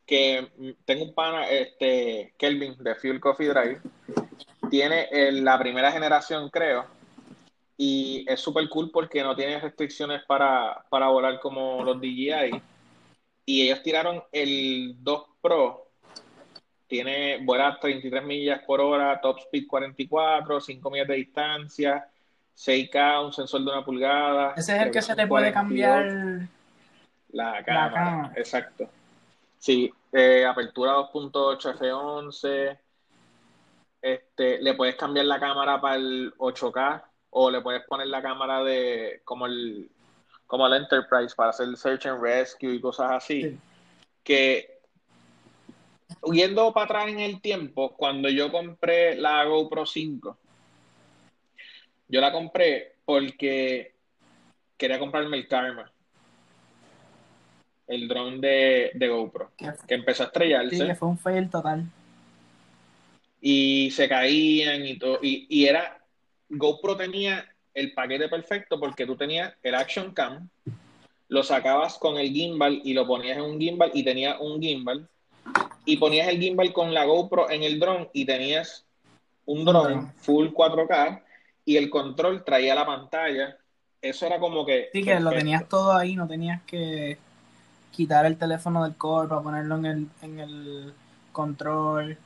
que 0.07 0.75
tengo 0.85 1.05
un 1.05 1.15
pana, 1.15 1.49
este, 1.49 2.33
Kelvin, 2.39 2.77
de 2.79 2.95
Fuel 2.95 3.21
Coffee 3.21 3.49
Drive, 3.49 3.81
tiene 4.71 5.09
el- 5.11 5.45
la 5.45 5.59
primera 5.59 5.91
generación, 5.91 6.49
creo, 6.49 6.87
y 7.77 8.25
es 8.29 8.41
súper 8.41 8.69
cool 8.69 8.91
porque 8.91 9.23
no 9.23 9.35
tiene 9.35 9.59
restricciones 9.61 10.23
para, 10.27 10.85
para 10.89 11.09
volar 11.09 11.41
como 11.41 11.83
los 11.83 12.01
DJI. 12.01 12.63
Y 13.45 13.63
ellos 13.63 13.83
tiraron 13.83 14.23
el 14.33 14.95
2 15.01 15.25
Pro, 15.41 15.89
tiene, 16.87 17.39
vuela 17.45 17.79
33 17.81 18.25
millas 18.25 18.61
por 18.67 18.81
hora, 18.81 19.21
top 19.21 19.39
speed 19.41 19.67
44, 19.67 20.61
5 20.61 20.91
millas 20.91 21.09
de 21.09 21.15
distancia, 21.15 22.09
6K, 22.57 23.25
un 23.25 23.33
sensor 23.33 23.63
de 23.65 23.71
una 23.73 23.85
pulgada. 23.85 24.55
Ese 24.57 24.77
es 24.77 24.83
el 24.83 24.91
que 24.91 25.03
se 25.03 25.15
te 25.15 25.27
puede 25.27 25.53
48. 25.53 25.55
cambiar. 25.55 26.49
La 27.33 27.65
cámara, 27.65 27.93
cámara. 27.95 28.33
exacto. 28.37 28.89
Sí, 29.67 29.93
eh, 30.13 30.45
apertura 30.45 30.93
2.8 30.93 31.77
F11. 31.77 32.79
Este, 34.01 34.63
le 34.63 34.75
puedes 34.75 34.95
cambiar 34.95 35.27
la 35.27 35.41
cámara 35.41 35.81
para 35.81 35.97
el 35.97 36.33
8K 36.39 37.03
o 37.31 37.51
le 37.51 37.61
puedes 37.63 37.83
poner 37.83 38.07
la 38.07 38.23
cámara 38.23 38.63
de 38.63 39.23
como 39.25 39.47
el 39.47 39.91
como 40.47 40.69
el 40.69 40.75
Enterprise 40.75 41.35
para 41.35 41.51
hacer 41.51 41.77
search 41.77 42.07
and 42.07 42.23
rescue 42.23 42.77
y 42.77 42.81
cosas 42.81 43.11
así. 43.11 43.43
Sí. 43.43 43.59
Que 44.23 44.79
yendo 46.33 46.73
para 46.73 46.85
atrás 46.85 47.09
en 47.09 47.19
el 47.19 47.41
tiempo, 47.41 47.97
cuando 47.97 48.29
yo 48.29 48.53
compré 48.53 49.17
la 49.17 49.45
GoPro 49.47 49.85
5, 49.85 50.39
yo 52.07 52.21
la 52.21 52.31
compré 52.31 52.95
porque 53.05 53.97
quería 54.77 55.01
comprarme 55.01 55.39
el 55.39 55.49
Karma, 55.49 55.91
el 57.87 58.09
drone 58.09 58.39
de, 58.39 58.91
de 58.95 59.09
GoPro, 59.09 59.53
Que, 59.57 59.73
que 59.87 59.95
empezó 59.95 60.25
a 60.25 60.27
sí, 60.27 60.29
estrellarse 60.29 60.87
que 60.87 60.95
fue 60.95 61.09
un 61.09 61.19
fail 61.19 61.51
total. 61.51 61.85
y 63.41 63.91
se 63.93 64.09
caían 64.09 64.87
y 64.87 64.99
todo. 64.99 65.19
Y, 65.23 65.47
y 65.49 65.67
era, 65.67 66.01
GoPro 66.49 66.97
tenía 66.97 67.47
el 67.75 67.93
paquete 67.93 68.29
perfecto 68.29 68.81
porque 68.81 69.07
tú 69.07 69.17
tenías 69.17 69.55
el 69.63 69.75
Action 69.75 70.13
Cam, 70.13 70.49
lo 71.29 71.43
sacabas 71.43 71.99
con 71.99 72.17
el 72.19 72.31
gimbal 72.31 72.81
y 72.85 72.95
lo 72.95 73.07
ponías 73.07 73.37
en 73.39 73.45
un 73.45 73.61
gimbal 73.61 73.91
y 73.95 74.03
tenías 74.05 74.37
un 74.41 74.61
gimbal 74.61 75.09
y 75.85 75.97
ponías 75.97 76.29
el 76.29 76.41
gimbal 76.41 76.73
con 76.73 76.95
la 76.95 77.05
GoPro 77.05 77.51
en 77.51 77.63
el 77.63 77.79
drone 77.79 78.09
y 78.13 78.25
tenías 78.25 78.85
un 79.45 79.65
drone 79.65 80.13
full 80.17 80.49
4K 80.49 81.23
y 81.65 81.77
el 81.77 81.91
control 81.91 82.45
traía 82.45 82.75
la 82.75 82.87
pantalla. 82.87 83.57
Eso 84.01 84.27
era 84.27 84.39
como 84.39 84.65
que... 84.65 84.89
Sí, 84.93 85.03
que 85.03 85.19
lo 85.21 85.31
tenías 85.31 85.69
todo 85.69 85.93
ahí, 85.93 86.15
no 86.17 86.27
tenías 86.29 86.63
que 86.63 87.19
quitar 87.97 88.27
el 88.27 88.37
teléfono 88.37 88.85
del 88.85 88.97
core 88.97 89.29
para 89.29 89.41
ponerlo 89.41 89.77
en 89.77 89.87
el, 89.87 90.09
en 90.23 90.41
el 90.41 90.95
control. 91.33 92.19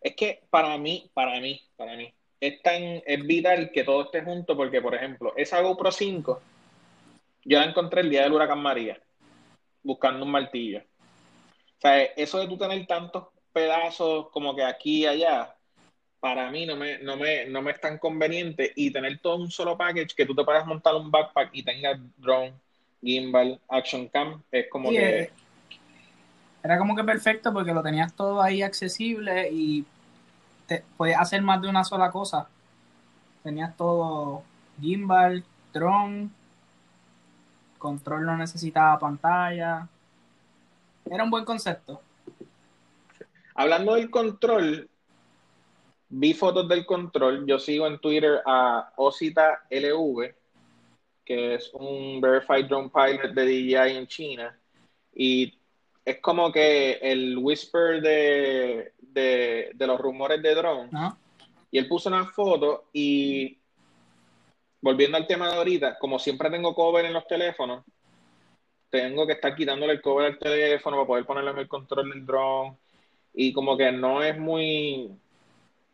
Es 0.00 0.16
que 0.16 0.42
para 0.50 0.76
mí, 0.76 1.10
para 1.14 1.40
mí, 1.40 1.60
para 1.76 1.96
mí, 1.96 2.12
es 2.40 2.60
tan, 2.62 2.82
es 3.06 3.26
vital 3.26 3.70
que 3.70 3.84
todo 3.84 4.04
esté 4.04 4.22
junto 4.22 4.56
porque, 4.56 4.80
por 4.80 4.94
ejemplo, 4.94 5.32
esa 5.36 5.60
GoPro 5.60 5.92
5, 5.92 6.42
yo 7.44 7.58
la 7.58 7.66
encontré 7.66 8.00
el 8.00 8.10
día 8.10 8.22
del 8.22 8.32
huracán 8.32 8.60
María, 8.60 9.00
buscando 9.82 10.24
un 10.24 10.32
martillo. 10.32 10.80
O 10.80 11.80
sea, 11.80 12.02
eso 12.02 12.38
de 12.38 12.48
tú 12.48 12.58
tener 12.58 12.86
tantos 12.86 13.28
pedazos 13.52 14.28
como 14.30 14.54
que 14.54 14.64
aquí 14.64 15.02
y 15.02 15.06
allá, 15.06 15.54
para 16.18 16.50
mí 16.50 16.66
no 16.66 16.76
me, 16.76 16.98
no 16.98 17.16
me, 17.16 17.46
no 17.46 17.62
me 17.62 17.70
es 17.70 17.80
tan 17.80 17.98
conveniente 17.98 18.72
y 18.76 18.92
tener 18.92 19.18
todo 19.20 19.36
un 19.36 19.50
solo 19.50 19.76
package 19.76 20.14
que 20.14 20.26
tú 20.26 20.34
te 20.34 20.44
puedas 20.44 20.66
montar 20.66 20.94
un 20.94 21.10
backpack 21.10 21.50
y 21.52 21.62
tengas 21.62 21.98
drone, 22.16 22.54
gimbal, 23.02 23.60
action 23.68 24.08
cam, 24.08 24.42
es 24.50 24.68
como 24.70 24.88
Sí, 24.88 24.96
que... 24.96 25.24
eh, 25.24 25.32
Era 26.62 26.78
como 26.78 26.94
que 26.96 27.04
perfecto 27.04 27.52
porque 27.52 27.72
lo 27.74 27.82
tenías 27.82 28.14
todo 28.14 28.42
ahí 28.42 28.62
accesible 28.62 29.48
y 29.52 29.86
te 30.66 30.84
podías 30.96 31.20
hacer 31.22 31.42
más 31.42 31.62
de 31.62 31.68
una 31.68 31.84
sola 31.84 32.10
cosa. 32.12 32.50
Tenías 33.42 33.76
todo 33.76 34.48
gimbal, 34.80 35.44
drone, 35.72 36.30
control 37.78 38.26
no 38.26 38.36
necesitaba 38.36 38.98
pantalla. 38.98 39.88
Era 41.10 41.24
un 41.24 41.30
buen 41.30 41.44
concepto. 41.44 42.02
Hablando 43.54 43.94
del 43.94 44.10
control, 44.10 44.90
vi 46.08 46.34
fotos 46.34 46.68
del 46.68 46.84
control. 46.86 47.46
Yo 47.46 47.58
sigo 47.58 47.86
en 47.86 47.98
Twitter 48.00 48.40
a 48.46 48.92
Osita 48.96 49.64
LV, 49.70 50.34
que 51.30 51.54
es 51.54 51.70
un 51.74 52.20
Verified 52.20 52.66
Drone 52.66 52.90
Pilot 52.92 53.32
de 53.32 53.46
DJI 53.46 53.96
en 53.96 54.06
China. 54.08 54.58
Y 55.14 55.56
es 56.04 56.18
como 56.18 56.50
que 56.50 56.94
el 56.94 57.38
whisper 57.38 58.02
de, 58.02 58.94
de, 58.98 59.70
de 59.72 59.86
los 59.86 60.00
rumores 60.00 60.42
de 60.42 60.56
drones. 60.56 60.90
¿no? 60.90 61.16
Y 61.70 61.78
él 61.78 61.86
puso 61.86 62.08
una 62.08 62.26
foto 62.26 62.86
y 62.92 63.56
volviendo 64.80 65.16
al 65.16 65.28
tema 65.28 65.48
de 65.48 65.54
ahorita, 65.58 66.00
como 66.00 66.18
siempre 66.18 66.50
tengo 66.50 66.74
cover 66.74 67.04
en 67.04 67.12
los 67.12 67.28
teléfonos, 67.28 67.84
tengo 68.90 69.24
que 69.24 69.34
estar 69.34 69.54
quitándole 69.54 69.92
el 69.92 70.02
cover 70.02 70.32
al 70.32 70.38
teléfono 70.38 70.96
para 70.96 71.06
poder 71.06 71.26
ponerlo 71.26 71.52
en 71.52 71.58
el 71.58 71.68
control 71.68 72.10
del 72.10 72.26
drone. 72.26 72.76
Y 73.34 73.52
como 73.52 73.76
que 73.76 73.92
no 73.92 74.20
es 74.20 74.36
muy, 74.36 75.12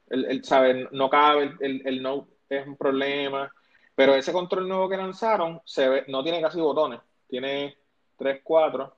el, 0.08 0.24
el, 0.24 0.44
¿sabe? 0.44 0.88
No 0.92 1.10
cabe, 1.10 1.42
el, 1.42 1.56
el, 1.60 1.82
el 1.84 2.02
Note 2.02 2.32
es 2.48 2.66
un 2.66 2.78
problema. 2.78 3.52
Pero 3.96 4.14
ese 4.14 4.32
control 4.32 4.68
nuevo 4.68 4.88
que 4.88 4.96
lanzaron 4.96 5.60
se 5.64 5.88
ve, 5.88 6.04
no 6.08 6.22
tiene 6.22 6.40
casi 6.40 6.60
botones. 6.60 7.00
Tiene 7.28 7.76
3, 8.18 8.40
4, 8.44 8.96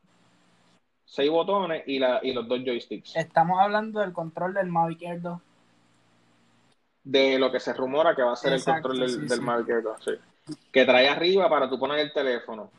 6 1.06 1.30
botones 1.30 1.84
y, 1.86 1.98
la, 1.98 2.20
y 2.22 2.32
los 2.34 2.46
dos 2.46 2.60
joysticks. 2.64 3.16
Estamos 3.16 3.58
hablando 3.60 4.00
del 4.00 4.12
control 4.12 4.54
del 4.54 4.66
Mavic 4.66 5.02
Air 5.02 5.22
2. 5.22 5.40
de 7.04 7.38
lo 7.38 7.50
que 7.50 7.60
se 7.60 7.72
rumora 7.72 8.14
que 8.14 8.22
va 8.22 8.32
a 8.32 8.36
ser 8.36 8.52
Exacto, 8.52 8.92
el 8.92 8.98
control 8.98 9.00
del, 9.00 9.10
sí, 9.10 9.26
del 9.28 9.38
sí. 9.38 9.44
Mavic 9.44 9.68
Air 9.70 9.82
2, 9.82 10.04
sí. 10.04 10.12
Que 10.72 10.84
trae 10.84 11.08
arriba 11.08 11.48
para 11.48 11.68
tú 11.70 11.78
poner 11.78 12.00
el 12.00 12.12
teléfono. 12.12 12.70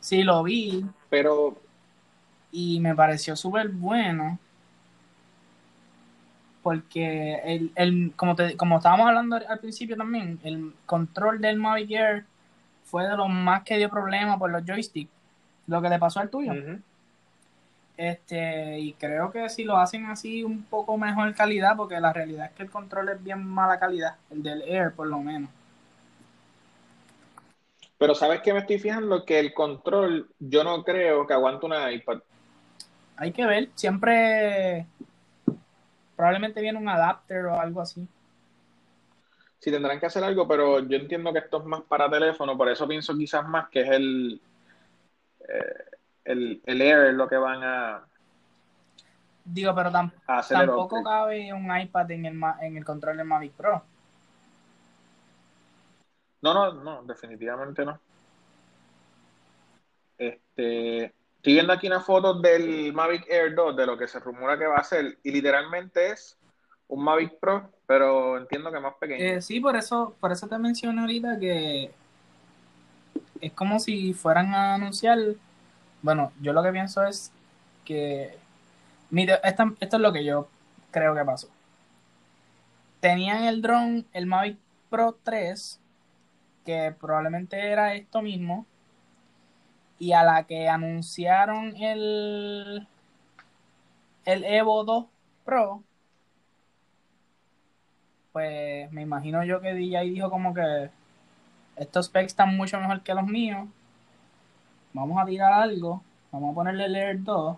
Sí, 0.00 0.22
lo 0.22 0.42
vi 0.44 0.84
Pero 1.10 1.56
y 2.52 2.80
me 2.80 2.94
pareció 2.94 3.36
súper 3.36 3.68
bueno. 3.68 4.38
Porque 6.66 7.36
el, 7.44 7.70
el, 7.76 8.12
como, 8.16 8.34
te, 8.34 8.56
como 8.56 8.78
estábamos 8.78 9.06
hablando 9.06 9.36
al 9.36 9.60
principio 9.60 9.96
también, 9.96 10.40
el 10.42 10.72
control 10.84 11.40
del 11.40 11.58
Mavic 11.58 11.92
Air 11.92 12.24
fue 12.82 13.06
de 13.06 13.16
los 13.16 13.28
más 13.28 13.62
que 13.62 13.76
dio 13.76 13.88
problema 13.88 14.36
por 14.36 14.50
los 14.50 14.64
joysticks. 14.66 15.08
Lo 15.68 15.80
que 15.80 15.88
le 15.88 16.00
pasó 16.00 16.18
al 16.18 16.28
tuyo. 16.28 16.52
Este, 17.96 18.80
y 18.80 18.94
creo 18.94 19.30
que 19.30 19.48
si 19.48 19.62
lo 19.62 19.76
hacen 19.76 20.06
así 20.06 20.42
un 20.42 20.64
poco 20.64 20.98
mejor 20.98 21.32
calidad, 21.36 21.76
porque 21.76 22.00
la 22.00 22.12
realidad 22.12 22.46
es 22.46 22.52
que 22.54 22.64
el 22.64 22.70
control 22.72 23.10
es 23.10 23.22
bien 23.22 23.46
mala 23.46 23.78
calidad, 23.78 24.16
el 24.32 24.42
del 24.42 24.62
Air 24.62 24.92
por 24.92 25.06
lo 25.06 25.20
menos. 25.20 25.50
pero 27.96 28.16
¿sabes 28.16 28.40
qué 28.42 28.52
me 28.52 28.58
estoy 28.58 28.80
fijando? 28.80 29.24
Que 29.24 29.38
el 29.38 29.54
control 29.54 30.28
yo 30.40 30.64
no 30.64 30.82
creo 30.82 31.28
que 31.28 31.32
aguante 31.32 31.64
una 31.64 31.92
iPad. 31.92 32.18
Hay 33.18 33.30
que 33.30 33.46
ver, 33.46 33.68
siempre 33.76 34.84
probablemente 36.16 36.60
viene 36.60 36.78
un 36.78 36.88
adapter 36.88 37.46
o 37.46 37.60
algo 37.60 37.80
así. 37.80 38.06
Sí 39.58 39.70
tendrán 39.70 39.98
que 40.00 40.06
hacer 40.06 40.22
algo, 40.24 40.46
pero 40.46 40.80
yo 40.80 40.96
entiendo 40.96 41.32
que 41.32 41.40
esto 41.40 41.58
es 41.58 41.64
más 41.64 41.82
para 41.82 42.10
teléfono, 42.10 42.56
por 42.56 42.68
eso 42.68 42.86
pienso 42.86 43.16
quizás 43.16 43.46
más 43.48 43.68
que 43.68 43.80
es 43.80 43.90
el, 43.90 44.40
eh, 45.48 45.84
el, 46.24 46.60
el 46.64 46.82
Air 46.82 47.14
lo 47.14 47.28
que 47.28 47.36
van 47.36 47.62
a, 47.62 48.06
Digo, 49.44 49.74
pero 49.74 49.90
tam- 49.90 50.12
a 50.26 50.42
tampoco 50.42 51.02
cabe 51.04 51.52
un 51.52 51.74
iPad 51.76 52.10
en 52.10 52.26
el, 52.26 52.40
en 52.60 52.76
el 52.76 52.84
control 52.84 53.16
del 53.16 53.26
Mavic 53.26 53.52
Pro. 53.52 53.82
No, 56.42 56.52
no, 56.52 56.72
no, 56.72 57.02
definitivamente 57.04 57.84
no. 57.84 57.98
Este, 60.18 61.14
Estoy 61.46 61.54
viendo 61.54 61.72
aquí 61.74 61.86
una 61.86 62.00
foto 62.00 62.34
del 62.34 62.92
Mavic 62.92 63.24
Air 63.30 63.54
2, 63.54 63.76
de 63.76 63.86
lo 63.86 63.96
que 63.96 64.08
se 64.08 64.18
rumora 64.18 64.58
que 64.58 64.66
va 64.66 64.78
a 64.78 64.82
ser, 64.82 65.16
y 65.22 65.30
literalmente 65.30 66.10
es 66.10 66.36
un 66.88 67.04
Mavic 67.04 67.38
Pro, 67.38 67.70
pero 67.86 68.36
entiendo 68.36 68.72
que 68.72 68.80
más 68.80 68.94
pequeño. 68.94 69.24
Eh, 69.24 69.40
sí, 69.40 69.60
por 69.60 69.76
eso, 69.76 70.16
por 70.18 70.32
eso 70.32 70.48
te 70.48 70.58
mencioné 70.58 71.02
ahorita 71.02 71.38
que 71.38 71.92
es 73.40 73.52
como 73.52 73.78
si 73.78 74.12
fueran 74.12 74.52
a 74.54 74.74
anunciar. 74.74 75.20
Bueno, 76.02 76.32
yo 76.40 76.52
lo 76.52 76.64
que 76.64 76.72
pienso 76.72 77.04
es 77.04 77.30
que. 77.84 78.36
Mira, 79.10 79.36
esto, 79.44 79.72
esto 79.78 79.98
es 79.98 80.02
lo 80.02 80.12
que 80.12 80.24
yo 80.24 80.48
creo 80.90 81.14
que 81.14 81.24
pasó. 81.24 81.48
Tenían 82.98 83.44
el 83.44 83.62
drone, 83.62 84.04
el 84.14 84.26
Mavic 84.26 84.58
Pro 84.90 85.16
3, 85.22 85.78
que 86.64 86.92
probablemente 87.00 87.70
era 87.70 87.94
esto 87.94 88.20
mismo. 88.20 88.66
Y 89.98 90.12
a 90.12 90.22
la 90.22 90.44
que 90.44 90.68
anunciaron 90.68 91.74
el, 91.76 92.86
el 94.24 94.44
Evo 94.44 94.84
2 94.84 95.06
Pro, 95.44 95.82
pues 98.32 98.92
me 98.92 99.02
imagino 99.02 99.44
yo 99.44 99.60
que 99.60 99.72
DJI 99.72 100.10
dijo 100.10 100.28
como 100.28 100.52
que 100.52 100.90
estos 101.76 102.06
specs 102.06 102.32
están 102.32 102.56
mucho 102.56 102.78
mejor 102.78 103.02
que 103.02 103.14
los 103.14 103.26
míos. 103.26 103.66
Vamos 104.92 105.22
a 105.22 105.26
tirar 105.26 105.52
algo. 105.52 106.02
Vamos 106.32 106.52
a 106.52 106.54
ponerle 106.54 106.86
el 106.86 106.96
Air 106.96 107.22
2. 107.22 107.56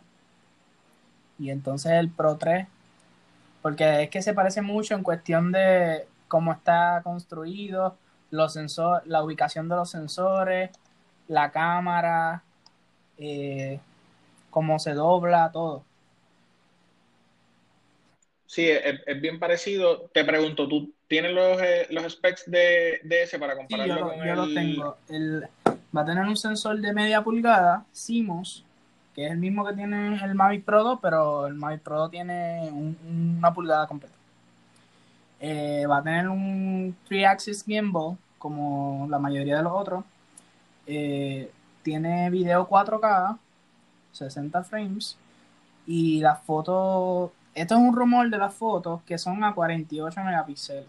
Y 1.38 1.50
entonces 1.50 1.92
el 1.92 2.10
Pro 2.10 2.36
3. 2.36 2.66
Porque 3.62 4.04
es 4.04 4.10
que 4.10 4.22
se 4.22 4.34
parece 4.34 4.62
mucho 4.62 4.94
en 4.94 5.02
cuestión 5.02 5.52
de 5.52 6.06
cómo 6.28 6.52
está 6.52 7.00
construido, 7.02 7.96
los 8.30 8.56
la 9.06 9.22
ubicación 9.24 9.68
de 9.68 9.76
los 9.76 9.90
sensores, 9.90 10.70
la 11.28 11.50
cámara, 11.50 12.42
eh, 13.18 13.80
cómo 14.50 14.78
se 14.78 14.94
dobla, 14.94 15.50
todo. 15.52 15.84
Sí, 18.46 18.66
es, 18.68 19.20
bien 19.20 19.38
parecido. 19.38 20.08
Te 20.12 20.24
pregunto, 20.24 20.66
¿tú 20.68 20.90
tienes 21.06 21.32
los, 21.32 21.60
eh, 21.60 21.86
los 21.90 22.10
specs 22.12 22.50
de, 22.50 23.00
de, 23.04 23.22
ese 23.22 23.38
para 23.38 23.54
compararlo 23.54 23.94
sí, 23.94 24.00
yo, 24.00 24.08
con 24.08 24.26
yo 24.26 24.34
lo 24.34 24.54
tengo. 24.54 24.96
El, 25.08 25.48
va 25.96 26.00
a 26.00 26.04
tener 26.06 26.24
un 26.24 26.36
sensor 26.36 26.80
de 26.80 26.92
media 26.92 27.22
pulgada, 27.22 27.84
CMOS, 27.92 28.64
que 29.14 29.26
es 29.26 29.32
el 29.32 29.38
mismo 29.38 29.66
que 29.66 29.74
tiene 29.74 30.18
el 30.24 30.34
Mavic 30.34 30.64
Pro 30.64 30.82
2, 30.82 30.98
pero 31.02 31.46
el 31.46 31.54
Mavic 31.54 31.82
Pro 31.82 31.98
2 31.98 32.10
tiene 32.10 32.70
una 32.70 33.52
pulgada 33.52 33.86
completa. 33.86 34.14
Eh, 35.40 35.84
va 35.86 35.98
a 35.98 36.02
tener 36.02 36.28
un 36.28 36.96
3-axis 37.08 37.64
gimbal, 37.64 38.16
como 38.38 39.06
la 39.10 39.18
mayoría 39.18 39.58
de 39.58 39.62
los 39.62 39.72
otros. 39.72 40.04
Eh, 40.88 41.52
tiene 41.82 42.28
video 42.30 42.68
4K, 42.68 43.38
60 44.12 44.64
frames, 44.64 45.16
y 45.86 46.20
las 46.20 46.40
fotos 46.42 47.30
esto 47.58 47.74
es 47.74 47.80
un 47.80 47.92
rumor 47.92 48.30
de 48.30 48.38
las 48.38 48.54
fotos 48.54 49.02
que 49.02 49.18
son 49.18 49.42
a 49.42 49.52
48 49.52 50.20
megapíxeles. 50.22 50.86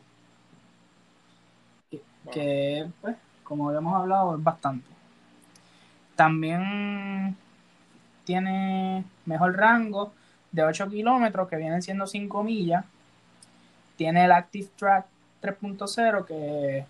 Que, 2.32 2.88
pues, 3.02 3.16
como 3.44 3.70
habíamos 3.70 3.96
hablado, 3.96 4.36
es 4.36 4.44
bastante. 4.44 4.88
También 6.16 7.36
tiene 8.24 9.04
mejor 9.26 9.58
rango 9.58 10.14
de 10.52 10.64
8 10.64 10.90
kilómetros, 10.90 11.50
que 11.50 11.56
vienen 11.56 11.82
siendo 11.82 12.06
5 12.06 12.44
millas. 12.44 12.86
Tiene 13.96 14.26
el 14.26 14.32
Active 14.32 14.70
Track 14.78 15.08
3.0, 15.42 16.26
que 16.26 16.78
es 16.78 16.86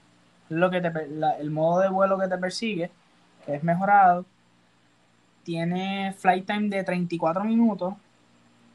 lo 0.50 0.70
que 0.70 0.82
te, 0.82 0.92
el 1.40 1.52
modo 1.52 1.80
de 1.80 1.88
vuelo 1.88 2.20
que 2.20 2.28
te 2.28 2.38
persigue, 2.38 2.92
es 3.56 3.64
mejorado. 3.64 4.26
Tiene 5.44 6.14
flight 6.18 6.46
time 6.46 6.70
de 6.70 6.84
34 6.84 7.44
minutos, 7.44 7.96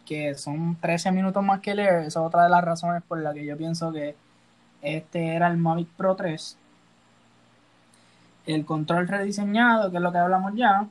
que 0.06 0.34
son 0.34 0.76
13 0.76 1.12
minutos 1.12 1.42
más 1.44 1.60
que 1.60 1.72
el 1.72 1.80
Air. 1.80 2.00
Esa 2.00 2.06
es 2.06 2.16
otra 2.16 2.44
de 2.44 2.50
las 2.50 2.64
razones 2.64 3.02
por 3.02 3.18
las 3.18 3.34
que 3.34 3.44
yo 3.44 3.56
pienso 3.56 3.92
que 3.92 4.16
este 4.82 5.34
era 5.34 5.48
el 5.48 5.56
Mavic 5.56 5.88
Pro 5.90 6.16
3. 6.16 6.58
El 8.46 8.64
control 8.66 9.08
rediseñado, 9.08 9.90
que 9.90 9.96
es 9.96 10.02
lo 10.02 10.12
que 10.12 10.18
hablamos 10.18 10.52
ya. 10.54 10.88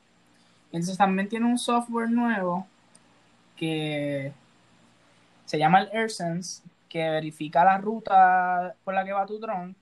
Entonces 0.71 0.97
también 0.97 1.29
tiene 1.29 1.45
un 1.45 1.59
software 1.59 2.09
nuevo 2.09 2.65
que 3.55 4.33
se 5.45 5.59
llama 5.59 5.81
el 5.81 5.89
AirSense, 5.93 6.63
que 6.89 7.09
verifica 7.09 7.63
la 7.63 7.77
ruta 7.77 8.75
por 8.83 8.93
la 8.93 9.05
que 9.05 9.13
va 9.13 9.25
tu 9.25 9.39
drone 9.39 9.75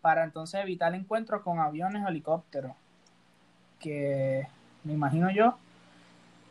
para 0.00 0.24
entonces 0.24 0.60
evitar 0.62 0.94
encuentros 0.94 1.42
con 1.42 1.58
aviones 1.58 2.04
o 2.04 2.08
helicópteros. 2.08 2.72
Que 3.80 4.46
me 4.84 4.92
imagino 4.92 5.30
yo 5.30 5.58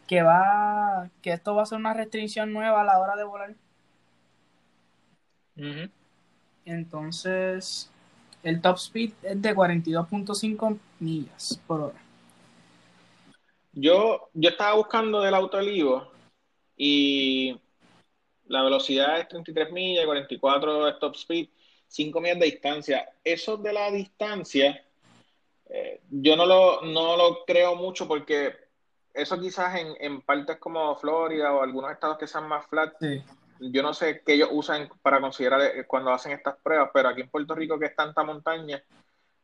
que 0.10 0.24
va 0.24 1.08
que 1.22 1.32
esto 1.32 1.54
va 1.54 1.62
a 1.62 1.66
ser 1.68 1.78
una 1.78 1.94
restricción 1.94 2.52
nueva 2.52 2.82
a 2.82 2.84
la 2.84 3.00
hora 3.00 3.16
de 3.16 3.24
volar. 3.24 3.54
Entonces, 6.66 7.92
el 8.42 8.60
top 8.60 8.78
speed 8.78 9.14
es 9.22 9.40
de 9.42 9.56
42.5 9.56 10.80
millas 11.00 11.62
por 11.68 11.82
hora. 11.82 12.02
Yo, 13.74 14.30
yo 14.34 14.50
estaba 14.50 14.76
buscando 14.76 15.22
del 15.22 15.36
auto 15.36 15.58
Olivo 15.58 16.12
y 16.76 17.60
la 18.48 18.64
velocidad 18.64 19.20
es 19.20 19.28
33 19.28 19.72
millas, 19.72 20.06
44 20.06 20.88
es 20.88 21.00
top 21.00 21.16
speed, 21.16 21.50
5 21.88 22.20
millas 22.20 22.40
de 22.40 22.46
distancia. 22.46 23.10
Eso 23.24 23.58
de 23.58 23.74
la 23.74 23.92
distancia, 23.92 24.84
eh, 25.70 26.02
yo 26.10 26.36
no 26.36 26.46
lo, 26.46 26.82
no 26.82 27.16
lo 27.16 27.46
creo 27.46 27.76
mucho 27.76 28.08
porque 28.08 28.56
eso 29.14 29.40
quizás 29.40 29.80
en, 29.80 29.94
en, 30.00 30.22
partes 30.22 30.58
como 30.58 30.96
Florida 30.96 31.54
o 31.54 31.62
algunos 31.62 31.92
estados 31.92 32.18
que 32.18 32.28
sean 32.28 32.48
más 32.48 32.66
flat, 32.68 32.94
yo 33.60 33.84
no 33.84 33.94
sé 33.94 34.22
qué 34.26 34.34
ellos 34.34 34.50
usan 34.52 34.90
para 35.02 35.22
considerar 35.22 35.62
eh, 35.62 35.86
cuando 35.86 36.12
hacen 36.12 36.32
estas 36.32 36.56
pruebas, 36.58 36.90
pero 36.94 37.10
aquí 37.10 37.22
en 37.22 37.30
Puerto 37.30 37.54
Rico 37.54 37.78
que 37.78 37.86
es 37.88 37.96
tanta 37.96 38.24
montaña, 38.24 38.82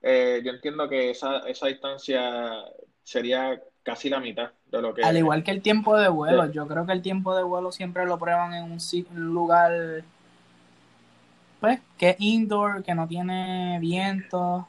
eh, 0.01 0.41
yo 0.43 0.51
entiendo 0.51 0.89
que 0.89 1.11
esa, 1.11 1.39
esa 1.39 1.67
distancia 1.67 2.63
sería 3.03 3.61
casi 3.83 4.09
la 4.09 4.19
mitad 4.19 4.51
de 4.65 4.81
lo 4.81 4.93
que... 4.93 5.03
Al 5.03 5.17
igual 5.17 5.43
que 5.43 5.51
el 5.51 5.61
tiempo 5.61 5.95
de 5.95 6.07
vuelo, 6.09 6.51
yo 6.51 6.67
creo 6.67 6.87
que 6.87 6.93
el 6.93 7.03
tiempo 7.03 7.35
de 7.35 7.43
vuelo 7.43 7.71
siempre 7.71 8.05
lo 8.05 8.17
prueban 8.17 8.53
en 8.53 8.71
un 8.71 8.79
lugar, 9.33 10.03
pues, 11.59 11.79
que 11.97 12.11
es 12.11 12.15
indoor, 12.19 12.83
que 12.83 12.95
no 12.95 13.07
tiene 13.07 13.77
viento, 13.79 14.67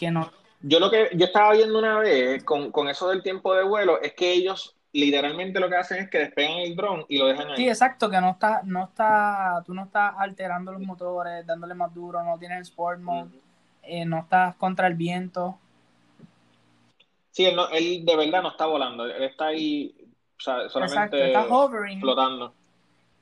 que 0.00 0.10
no 0.10 0.32
yo 0.62 0.78
lo 0.78 0.90
que 0.90 1.10
yo 1.14 1.26
estaba 1.26 1.52
viendo 1.52 1.78
una 1.78 1.98
vez 1.98 2.44
con, 2.44 2.88
eso 2.88 3.08
del 3.08 3.22
tiempo 3.22 3.54
de 3.54 3.64
vuelo 3.64 4.00
es 4.00 4.12
que 4.12 4.32
ellos 4.32 4.76
literalmente 4.92 5.60
lo 5.60 5.68
que 5.68 5.76
hacen 5.76 6.02
es 6.02 6.10
que 6.10 6.18
despegan 6.18 6.58
el 6.58 6.76
dron 6.76 7.06
y 7.08 7.16
lo 7.16 7.26
dejan 7.26 7.48
ahí. 7.50 7.56
Sí, 7.56 7.68
exacto, 7.68 8.10
que 8.10 8.20
no 8.20 8.30
está, 8.30 8.62
no 8.64 8.84
está, 8.84 9.62
tú 9.64 9.72
no 9.72 9.84
estás 9.84 10.14
alterando 10.18 10.72
los 10.72 10.82
motores, 10.82 11.46
dándole 11.46 11.74
más 11.74 11.94
duro, 11.94 12.22
no 12.22 12.38
tienes 12.38 12.68
sport 12.68 13.00
mode, 13.00 13.30
eh, 13.82 14.04
no 14.04 14.18
estás 14.18 14.56
contra 14.56 14.88
el 14.88 14.94
viento. 14.94 15.58
Sí, 17.30 17.46
él, 17.46 17.56
él, 17.72 18.04
de 18.04 18.16
verdad 18.16 18.42
no 18.42 18.50
está 18.50 18.66
volando, 18.66 19.04
él 19.06 19.22
está 19.22 19.46
ahí, 19.46 19.94
o 20.36 20.42
sea, 20.42 20.68
solamente 20.68 21.28
está 21.28 21.46
hovering, 21.46 22.00
flotando. 22.00 22.52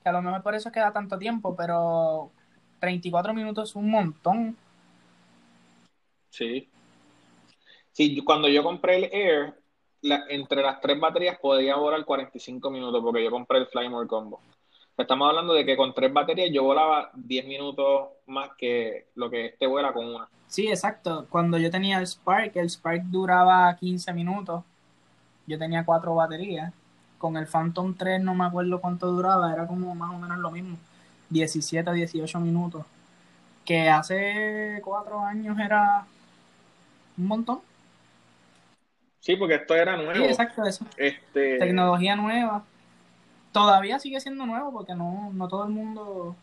Que 0.01 0.09
a 0.09 0.11
lo 0.11 0.21
mejor 0.21 0.41
por 0.41 0.55
eso 0.55 0.71
queda 0.71 0.91
tanto 0.91 1.19
tiempo, 1.19 1.55
pero 1.55 2.31
34 2.79 3.33
minutos 3.33 3.69
es 3.69 3.75
un 3.75 3.91
montón. 3.91 4.57
Sí. 6.31 6.68
Sí, 7.99 8.21
cuando 8.23 8.47
yo 8.47 8.63
compré 8.63 8.95
el 8.95 9.09
Air, 9.11 9.53
entre 10.29 10.61
las 10.61 10.79
tres 10.79 10.97
baterías 10.97 11.37
podía 11.37 11.75
volar 11.75 12.05
45 12.05 12.71
minutos 12.71 13.03
porque 13.03 13.21
yo 13.21 13.29
compré 13.29 13.57
el 13.57 13.67
Flymore 13.67 14.07
Combo. 14.07 14.39
Estamos 14.97 15.27
hablando 15.27 15.53
de 15.53 15.65
que 15.65 15.75
con 15.75 15.93
tres 15.93 16.13
baterías 16.13 16.49
yo 16.49 16.63
volaba 16.63 17.11
10 17.13 17.45
minutos 17.45 18.07
más 18.25 18.51
que 18.57 19.07
lo 19.15 19.29
que 19.29 19.47
este 19.47 19.67
vuela 19.67 19.91
con 19.91 20.05
una. 20.05 20.29
Sí, 20.47 20.69
exacto. 20.69 21.27
Cuando 21.29 21.57
yo 21.57 21.69
tenía 21.69 21.99
el 21.99 22.07
Spark, 22.07 22.55
el 22.55 22.69
Spark 22.69 23.03
duraba 23.03 23.75
15 23.75 24.13
minutos. 24.13 24.63
Yo 25.45 25.59
tenía 25.59 25.83
cuatro 25.83 26.15
baterías. 26.15 26.71
Con 27.17 27.35
el 27.35 27.47
Phantom 27.47 27.95
3 27.95 28.23
no 28.23 28.33
me 28.33 28.45
acuerdo 28.45 28.79
cuánto 28.79 29.07
duraba, 29.11 29.51
era 29.51 29.67
como 29.67 29.93
más 29.93 30.15
o 30.15 30.19
menos 30.19 30.39
lo 30.39 30.51
mismo. 30.51 30.77
17 31.29 31.89
a 31.89 31.91
18 31.91 32.39
minutos. 32.39 32.85
Que 33.65 33.89
hace 33.89 34.79
cuatro 34.85 35.19
años 35.19 35.59
era 35.59 36.05
un 37.17 37.27
montón. 37.27 37.68
Sí, 39.19 39.35
porque 39.35 39.55
esto 39.55 39.75
era 39.75 39.97
nuevo. 39.97 40.15
Sí, 40.15 40.23
exacto, 40.23 40.65
eso. 40.65 40.85
Este... 40.97 41.57
Tecnología 41.57 42.15
nueva. 42.15 42.63
Todavía 43.51 43.99
sigue 43.99 44.19
siendo 44.19 44.45
nuevo 44.45 44.71
porque 44.71 44.95
no, 44.95 45.31
no 45.33 45.47
todo 45.47 45.65
el 45.65 45.71
mundo. 45.71 46.35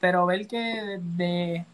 Pero 0.00 0.26
ver 0.26 0.46
que 0.46 0.98
de, 1.00 1.64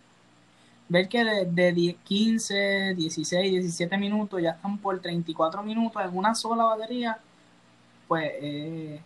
ver 0.89 1.09
que 1.09 1.25
de, 1.25 1.47
de 1.47 1.97
15, 2.05 2.95
16, 2.95 3.53
17 3.53 3.99
minutos 3.99 4.41
ya 4.41 4.51
están 4.51 4.79
por 4.79 5.01
34 5.01 5.63
minutos 5.63 6.03
en 6.03 6.17
una 6.17 6.35
sola 6.35 6.65
batería, 6.65 7.19
pues 8.07 8.31
eh, 8.41 9.01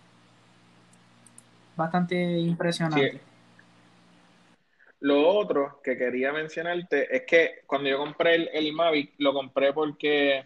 bastante 1.76 2.38
impresionante. 2.38 3.27
Lo 5.00 5.28
otro 5.28 5.80
que 5.82 5.96
quería 5.96 6.32
mencionarte 6.32 7.14
es 7.14 7.22
que 7.22 7.60
cuando 7.66 7.88
yo 7.88 7.98
compré 7.98 8.34
el, 8.34 8.50
el 8.52 8.72
Mavic, 8.72 9.14
lo 9.18 9.32
compré 9.32 9.72
porque 9.72 10.44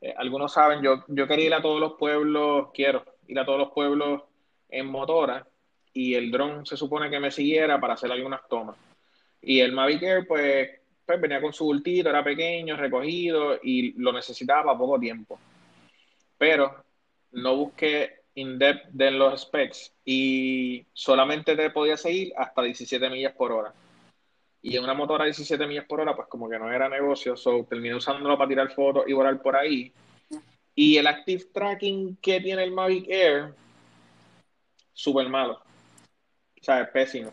eh, 0.00 0.14
algunos 0.16 0.52
saben, 0.52 0.82
yo, 0.82 1.04
yo 1.08 1.26
quería 1.26 1.46
ir 1.46 1.54
a 1.54 1.62
todos 1.62 1.80
los 1.80 1.94
pueblos, 1.94 2.68
quiero 2.72 3.04
ir 3.26 3.38
a 3.38 3.44
todos 3.44 3.58
los 3.58 3.70
pueblos 3.70 4.22
en 4.68 4.86
motora 4.86 5.46
y 5.92 6.14
el 6.14 6.30
dron 6.30 6.64
se 6.66 6.76
supone 6.76 7.10
que 7.10 7.20
me 7.20 7.30
siguiera 7.30 7.80
para 7.80 7.94
hacer 7.94 8.10
algunas 8.12 8.46
tomas. 8.48 8.76
Y 9.42 9.60
el 9.60 9.72
Mavic 9.72 10.02
Air, 10.02 10.26
pues, 10.26 10.70
pues 11.04 11.20
venía 11.20 11.40
con 11.40 11.52
su 11.52 11.64
bultito, 11.64 12.10
era 12.10 12.22
pequeño, 12.22 12.76
recogido 12.76 13.58
y 13.62 13.92
lo 14.00 14.12
necesitaba 14.12 14.76
poco 14.76 14.98
tiempo. 14.98 15.38
Pero 16.38 16.84
no 17.32 17.56
busqué 17.56 18.19
in-depth 18.34 18.88
de 18.90 19.10
los 19.10 19.42
specs 19.42 19.92
y 20.04 20.86
solamente 20.92 21.56
te 21.56 21.70
podía 21.70 21.96
seguir 21.96 22.32
hasta 22.36 22.62
17 22.62 23.10
millas 23.10 23.34
por 23.34 23.52
hora. 23.52 23.72
Y 24.62 24.76
en 24.76 24.84
una 24.84 24.94
motora 24.94 25.24
a 25.24 25.26
17 25.26 25.66
millas 25.66 25.86
por 25.86 26.00
hora, 26.00 26.14
pues 26.14 26.28
como 26.28 26.48
que 26.48 26.58
no 26.58 26.70
era 26.70 26.88
negocio, 26.88 27.36
so 27.36 27.64
terminé 27.68 27.94
usándolo 27.94 28.36
para 28.36 28.48
tirar 28.48 28.70
fotos 28.72 29.04
y 29.06 29.12
volar 29.12 29.40
por 29.40 29.56
ahí. 29.56 29.92
Y 30.74 30.96
el 30.96 31.06
active 31.06 31.46
tracking 31.52 32.16
que 32.16 32.40
tiene 32.40 32.64
el 32.64 32.72
Mavic 32.72 33.08
Air, 33.08 33.54
súper 34.92 35.28
malo. 35.28 35.62
O 36.60 36.64
sea, 36.64 36.82
es 36.82 36.88
pésimo. 36.88 37.32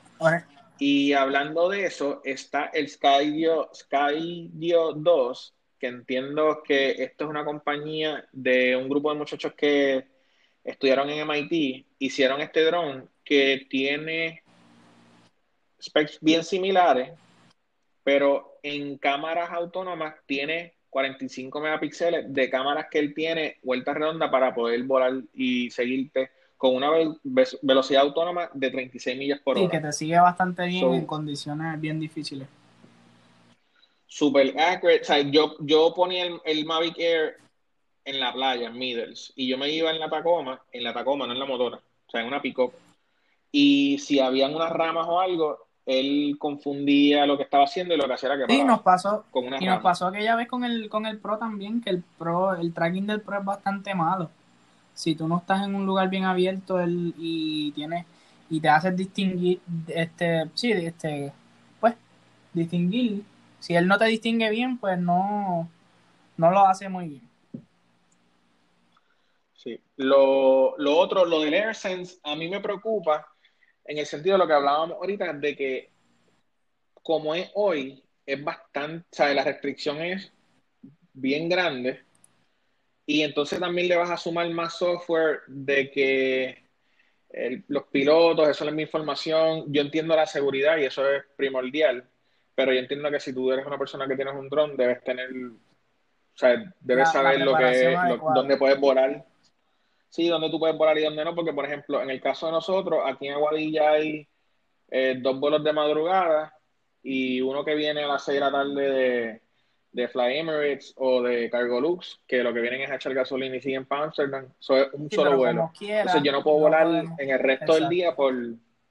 Y 0.79 1.13
hablando 1.13 1.69
de 1.69 1.85
eso, 1.85 2.21
está 2.23 2.65
el 2.67 2.87
Skydio, 2.87 3.69
Skydio 3.73 4.93
2, 4.93 5.53
que 5.79 5.87
entiendo 5.87 6.61
que 6.63 6.91
esto 7.03 7.25
es 7.25 7.29
una 7.29 7.43
compañía 7.43 8.27
de 8.31 8.75
un 8.75 8.87
grupo 8.87 9.11
de 9.11 9.17
muchachos 9.17 9.53
que 9.53 10.07
estudiaron 10.67 11.09
en 11.09 11.25
MIT, 11.27 11.85
hicieron 11.97 12.41
este 12.41 12.63
dron 12.65 13.09
que 13.23 13.65
tiene 13.69 14.43
specs 15.81 16.19
bien 16.21 16.43
similares, 16.43 17.11
pero 18.03 18.59
en 18.61 18.97
cámaras 18.97 19.49
autónomas 19.51 20.15
tiene 20.25 20.73
45 20.89 21.61
megapíxeles 21.61 22.33
de 22.33 22.49
cámaras 22.49 22.87
que 22.91 22.99
él 22.99 23.13
tiene 23.13 23.57
vuelta 23.63 23.93
redonda 23.93 24.29
para 24.29 24.53
poder 24.53 24.83
volar 24.83 25.13
y 25.33 25.69
seguirte 25.69 26.31
con 26.57 26.75
una 26.75 26.89
velocidad 27.61 28.01
autónoma 28.01 28.49
de 28.53 28.69
36 28.69 29.17
millas 29.17 29.39
por 29.39 29.57
hora. 29.57 29.67
Sí, 29.67 29.71
que 29.71 29.79
te 29.79 29.93
sigue 29.93 30.19
bastante 30.19 30.65
bien 30.65 30.93
en 30.93 31.05
condiciones 31.05 31.79
bien 31.79 31.99
difíciles. 31.99 32.47
Super 34.05 34.53
accurate. 34.59 35.01
O 35.01 35.05
sea, 35.05 35.19
yo, 35.19 35.55
yo 35.59 35.93
ponía 35.93 36.25
el, 36.25 36.39
el, 36.45 36.65
Mavic 36.65 36.97
Air 36.97 37.37
en 38.07 38.21
la 38.21 38.31
playa, 38.31 38.69
en 38.69 38.77
Middles, 38.77 39.33
y 39.35 39.47
yo 39.47 39.57
me 39.57 39.69
iba 39.69 39.91
en 39.91 39.99
la 39.99 40.09
Tacoma, 40.09 40.61
en 40.71 40.83
la 40.83 40.93
Tacoma, 40.93 41.27
no 41.27 41.33
en 41.33 41.39
la 41.39 41.45
motora, 41.45 41.77
o 41.77 42.09
sea, 42.09 42.21
en 42.21 42.27
una 42.27 42.41
pick 42.41 42.57
Y 43.51 43.97
si 43.99 44.21
habían 44.21 44.55
unas 44.55 44.71
ramas 44.71 45.05
o 45.09 45.19
algo, 45.19 45.67
él 45.85 46.37
confundía 46.39 47.25
lo 47.25 47.35
que 47.35 47.43
estaba 47.43 47.65
haciendo 47.65 47.93
y 47.93 47.97
lo 47.97 48.07
que 48.07 48.13
hacía 48.13 48.33
era 48.33 48.47
que 48.47 48.53
sí, 48.53 48.63
nos 48.63 48.81
pasó 48.81 49.25
con 49.29 49.47
una 49.47 49.57
y 49.61 49.65
nos 49.65 49.81
pasó 49.81 50.07
aquella 50.07 50.35
vez 50.35 50.47
con 50.47 50.63
el 50.63 50.89
con 50.89 51.05
el 51.05 51.17
Pro 51.17 51.37
también 51.37 51.81
que 51.81 51.89
el 51.89 52.03
Pro 52.17 52.55
el 52.55 52.73
tracking 52.73 53.07
del 53.07 53.21
Pro 53.21 53.39
es 53.39 53.45
bastante 53.45 53.95
malo. 53.95 54.29
Si 54.93 55.15
tú 55.15 55.27
no 55.27 55.37
estás 55.37 55.63
en 55.63 55.75
un 55.75 55.85
lugar 55.85 56.09
bien 56.09 56.25
abierto 56.25 56.79
el, 56.81 57.13
y 57.17 57.71
tienes 57.71 58.05
y 58.49 58.59
te 58.59 58.67
haces 58.67 58.97
distinguir 58.97 59.61
este 59.87 60.49
sí 60.55 60.71
este 60.71 61.31
pues 61.79 61.95
distinguir. 62.53 63.23
Si 63.59 63.73
él 63.73 63.87
no 63.87 63.97
te 63.97 64.05
distingue 64.05 64.49
bien 64.49 64.77
pues 64.77 64.99
no 64.99 65.69
no 66.35 66.51
lo 66.51 66.67
hace 66.67 66.89
muy 66.89 67.07
bien 67.07 67.26
sí 69.69 69.81
lo, 69.97 70.77
lo 70.77 70.97
otro 70.97 71.25
lo 71.25 71.41
del 71.41 71.53
AirSense 71.53 72.19
a 72.23 72.35
mí 72.35 72.47
me 72.47 72.61
preocupa 72.61 73.27
en 73.85 73.97
el 73.97 74.05
sentido 74.05 74.33
de 74.33 74.39
lo 74.39 74.47
que 74.47 74.53
hablábamos 74.53 74.97
ahorita 74.97 75.33
de 75.33 75.55
que 75.55 75.91
como 77.03 77.35
es 77.35 77.49
hoy 77.55 78.03
es 78.25 78.43
bastante 78.43 79.05
o 79.11 79.15
sea 79.15 79.33
la 79.33 79.43
restricción 79.43 80.01
es 80.01 80.31
bien 81.13 81.49
grande 81.49 82.01
y 83.05 83.21
entonces 83.21 83.59
también 83.59 83.87
le 83.87 83.95
vas 83.95 84.09
a 84.09 84.17
sumar 84.17 84.49
más 84.49 84.77
software 84.77 85.39
de 85.47 85.89
que 85.89 86.67
los 87.67 87.83
pilotos, 87.85 88.47
eso 88.47 88.65
es 88.65 88.73
mi 88.73 88.83
información. 88.83 89.65
Yo 89.67 89.81
entiendo 89.81 90.15
la 90.15 90.25
seguridad 90.25 90.77
y 90.77 90.85
eso 90.85 91.09
es 91.09 91.23
primordial, 91.35 92.03
pero 92.55 92.73
yo 92.73 92.79
entiendo 92.79 93.11
que 93.11 93.19
si 93.19 93.33
tú 93.33 93.51
eres 93.51 93.65
una 93.65 93.77
persona 93.77 94.07
que 94.07 94.15
tienes 94.15 94.33
un 94.33 94.49
dron, 94.49 94.75
debes 94.75 95.03
tener, 95.03 95.29
o 95.29 96.37
sea, 96.37 96.73
debes 96.79 97.11
saber 97.11 97.41
lo 97.41 97.55
que, 97.55 97.95
dónde 98.33 98.57
puedes 98.57 98.79
volar. 98.79 99.25
Sí, 100.09 100.27
dónde 100.27 100.49
tú 100.49 100.59
puedes 100.59 100.77
volar 100.77 100.97
y 100.97 101.03
dónde 101.03 101.23
no, 101.23 101.35
porque 101.35 101.53
por 101.53 101.65
ejemplo, 101.65 102.01
en 102.01 102.09
el 102.09 102.21
caso 102.21 102.47
de 102.47 102.53
nosotros, 102.53 103.01
aquí 103.05 103.27
en 103.27 103.33
Aguadilla 103.33 103.91
hay 103.91 104.27
eh, 104.89 105.15
dos 105.19 105.39
vuelos 105.39 105.63
de 105.63 105.73
madrugada 105.73 106.53
y 107.03 107.41
uno 107.41 107.63
que 107.63 107.75
viene 107.75 108.03
a 108.03 108.07
las 108.07 108.23
6 108.23 108.35
de 108.35 108.39
la 108.39 108.51
tarde 108.51 108.89
de, 108.89 109.41
de 109.91 110.07
Fly 110.07 110.37
Emirates 110.37 110.93
o 110.97 111.21
de 111.23 111.49
Cargolux, 111.49 112.19
que 112.27 112.43
lo 112.43 112.53
que 112.53 112.61
vienen 112.61 112.81
es 112.81 112.91
a 112.91 112.95
echar 112.95 113.13
gasolina 113.13 113.55
y 113.55 113.61
siguen 113.61 113.85
para 113.85 114.03
Amsterdam. 114.03 114.45
Eso 114.59 114.77
es 114.77 114.93
un 114.93 115.09
solo 115.09 115.37
vuelo. 115.37 115.71
Entonces 115.79 116.23
yo 116.23 116.31
no 116.31 116.43
puedo 116.43 116.59
volar 116.59 116.87
en 117.17 117.29
el 117.29 117.39
resto 117.39 117.73
del 117.73 117.89
día 117.89 118.15
por, 118.15 118.33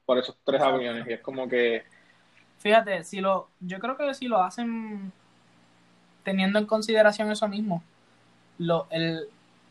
por 0.04 0.18
esos 0.18 0.36
tres 0.44 0.60
aviones. 0.60 1.06
Y 1.06 1.12
es 1.12 1.20
como 1.20 1.48
que. 1.48 1.84
Fíjate, 2.58 3.04
si 3.04 3.20
lo, 3.20 3.48
yo 3.60 3.78
creo 3.78 3.96
que 3.96 4.14
si 4.14 4.28
lo 4.28 4.42
hacen 4.42 5.12
teniendo 6.24 6.58
en 6.58 6.66
consideración 6.66 7.30
eso 7.30 7.46
mismo, 7.46 7.84
lo, 8.58 8.86
el, 8.90 9.28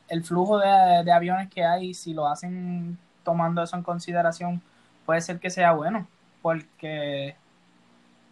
el 0.10 0.24
flujo 0.24 0.60
de, 0.60 1.04
de 1.04 1.12
aviones 1.12 1.50
que 1.50 1.64
hay, 1.64 1.94
si 1.94 2.14
lo 2.14 2.28
hacen 2.28 2.98
tomando 3.24 3.64
eso 3.64 3.76
en 3.76 3.84
consideración, 3.84 4.62
puede 5.06 5.22
ser 5.22 5.40
que 5.40 5.50
sea 5.50 5.74
bueno, 5.74 6.08
porque 6.42 7.36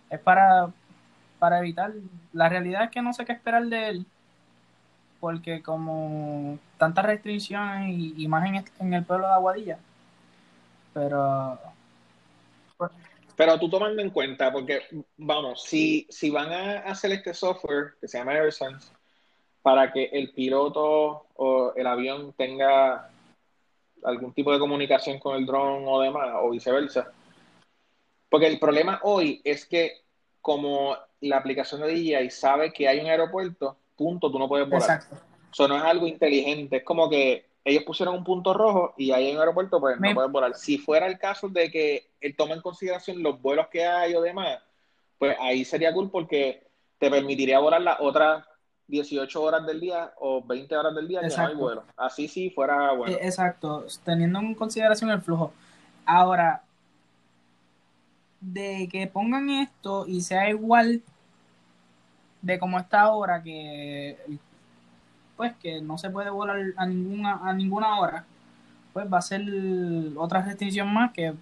es 0.09 0.19
para 0.19 0.71
para 1.43 1.59
evitar. 1.59 1.91
La 2.31 2.47
realidad 2.47 2.85
es 2.85 2.89
que 2.89 3.01
no 3.01 3.11
sé 3.11 3.25
qué 3.25 3.33
esperar 3.33 3.65
de 3.65 3.89
él, 3.89 4.05
porque 5.19 5.61
como 5.61 6.57
tantas 6.77 7.03
restricciones 7.03 7.93
y, 7.93 8.25
más 8.29 8.47
en, 8.79 8.93
el 8.93 9.03
pueblo 9.03 9.27
de 9.27 9.33
Aguadilla, 9.33 9.77
pero... 10.93 11.59
Pero 13.35 13.59
tú 13.59 13.69
tomando 13.69 14.01
en 14.01 14.09
cuenta, 14.11 14.53
porque 14.53 14.83
vamos, 15.17 15.63
si, 15.63 16.07
si 16.09 16.29
van 16.29 16.53
a 16.53 16.77
hacer 16.89 17.11
este 17.11 17.33
software 17.33 17.95
que 17.99 18.07
se 18.07 18.19
llama 18.19 18.31
AirSense, 18.31 18.93
para 19.63 19.91
que 19.91 20.09
el 20.11 20.31
piloto 20.31 21.25
o 21.35 21.73
el 21.75 21.87
avión 21.87 22.33
tenga 22.33 23.09
algún 24.03 24.33
tipo 24.33 24.51
de 24.51 24.59
comunicación 24.59 25.17
con 25.17 25.37
el 25.37 25.45
dron 25.45 25.83
o 25.87 26.01
demás, 26.01 26.35
o 26.41 26.49
viceversa. 26.51 27.11
Porque 28.29 28.47
el 28.47 28.59
problema 28.59 28.99
hoy 29.03 29.41
es 29.43 29.65
que 29.65 30.01
como 30.41 30.97
la 31.21 31.37
aplicación 31.37 31.81
de 31.81 31.93
DJI 31.93 32.29
sabe 32.29 32.73
que 32.73 32.89
hay 32.89 32.99
un 32.99 33.07
aeropuerto, 33.07 33.77
punto, 33.95 34.29
tú 34.29 34.37
no 34.37 34.49
puedes 34.49 34.67
volar. 34.67 34.81
Exacto. 34.81 35.15
Eso 35.51 35.67
no 35.67 35.77
es 35.77 35.83
algo 35.83 36.07
inteligente, 36.07 36.77
es 36.77 36.83
como 36.83 37.09
que 37.09 37.45
ellos 37.63 37.83
pusieron 37.83 38.15
un 38.15 38.23
punto 38.25 38.53
rojo 38.53 38.93
y 38.97 39.11
ahí 39.11 39.27
hay 39.27 39.33
un 39.33 39.39
aeropuerto, 39.39 39.79
pues 39.79 39.97
no 39.97 40.13
puedes 40.13 40.31
volar. 40.31 40.55
Si 40.55 40.77
fuera 40.77 41.07
el 41.07 41.17
caso 41.17 41.47
de 41.47 41.71
que 41.71 42.07
él 42.19 42.35
tome 42.35 42.55
en 42.55 42.61
consideración 42.61 43.23
los 43.23 43.41
vuelos 43.41 43.67
que 43.67 43.85
hay 43.85 44.13
o 44.15 44.21
demás, 44.21 44.59
pues 45.17 45.37
ahí 45.39 45.63
sería 45.63 45.93
cool 45.93 46.11
porque 46.11 46.67
te 46.97 47.09
permitiría 47.09 47.59
volar 47.59 47.81
las 47.81 48.01
otras 48.01 48.43
18 48.87 49.41
horas 49.41 49.65
del 49.65 49.79
día 49.79 50.13
o 50.19 50.43
20 50.43 50.75
horas 50.75 50.95
del 50.95 51.07
día 51.07 51.21
que 51.21 51.27
no 51.27 51.45
hay 51.45 51.55
vuelo. 51.55 51.83
Así 51.97 52.27
sí 52.27 52.49
fuera 52.49 52.91
bueno. 52.93 53.15
E, 53.15 53.25
exacto, 53.25 53.85
teniendo 54.03 54.39
en 54.39 54.55
consideración 54.55 55.09
el 55.09 55.21
flujo. 55.21 55.53
Ahora, 56.05 56.63
de 58.41 58.89
que 58.91 59.07
pongan 59.07 59.49
esto 59.49 60.05
y 60.07 60.21
sea 60.21 60.49
igual 60.49 61.01
de 62.41 62.59
como 62.59 62.77
está 62.77 63.01
ahora, 63.01 63.41
que 63.41 64.17
pues 65.37 65.53
que 65.55 65.81
no 65.81 65.97
se 65.97 66.09
puede 66.09 66.29
volar 66.29 66.59
a 66.77 66.85
ninguna, 66.85 67.39
a 67.43 67.53
ninguna 67.53 67.99
hora, 67.99 68.25
pues 68.91 69.11
va 69.11 69.17
a 69.17 69.21
ser 69.21 69.41
otra 70.15 70.41
restricción 70.41 70.93
más 70.93 71.11
que 71.11 71.33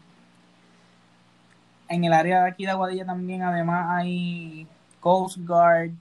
en 1.90 2.04
el 2.06 2.14
área 2.14 2.44
de 2.44 2.50
aquí 2.50 2.66
de 2.66 2.72
Aguadilla 2.72 3.06
también 3.06 3.42
además 3.42 3.88
hay 3.90 4.66
Coast 5.02 5.38
Guard, 5.40 5.92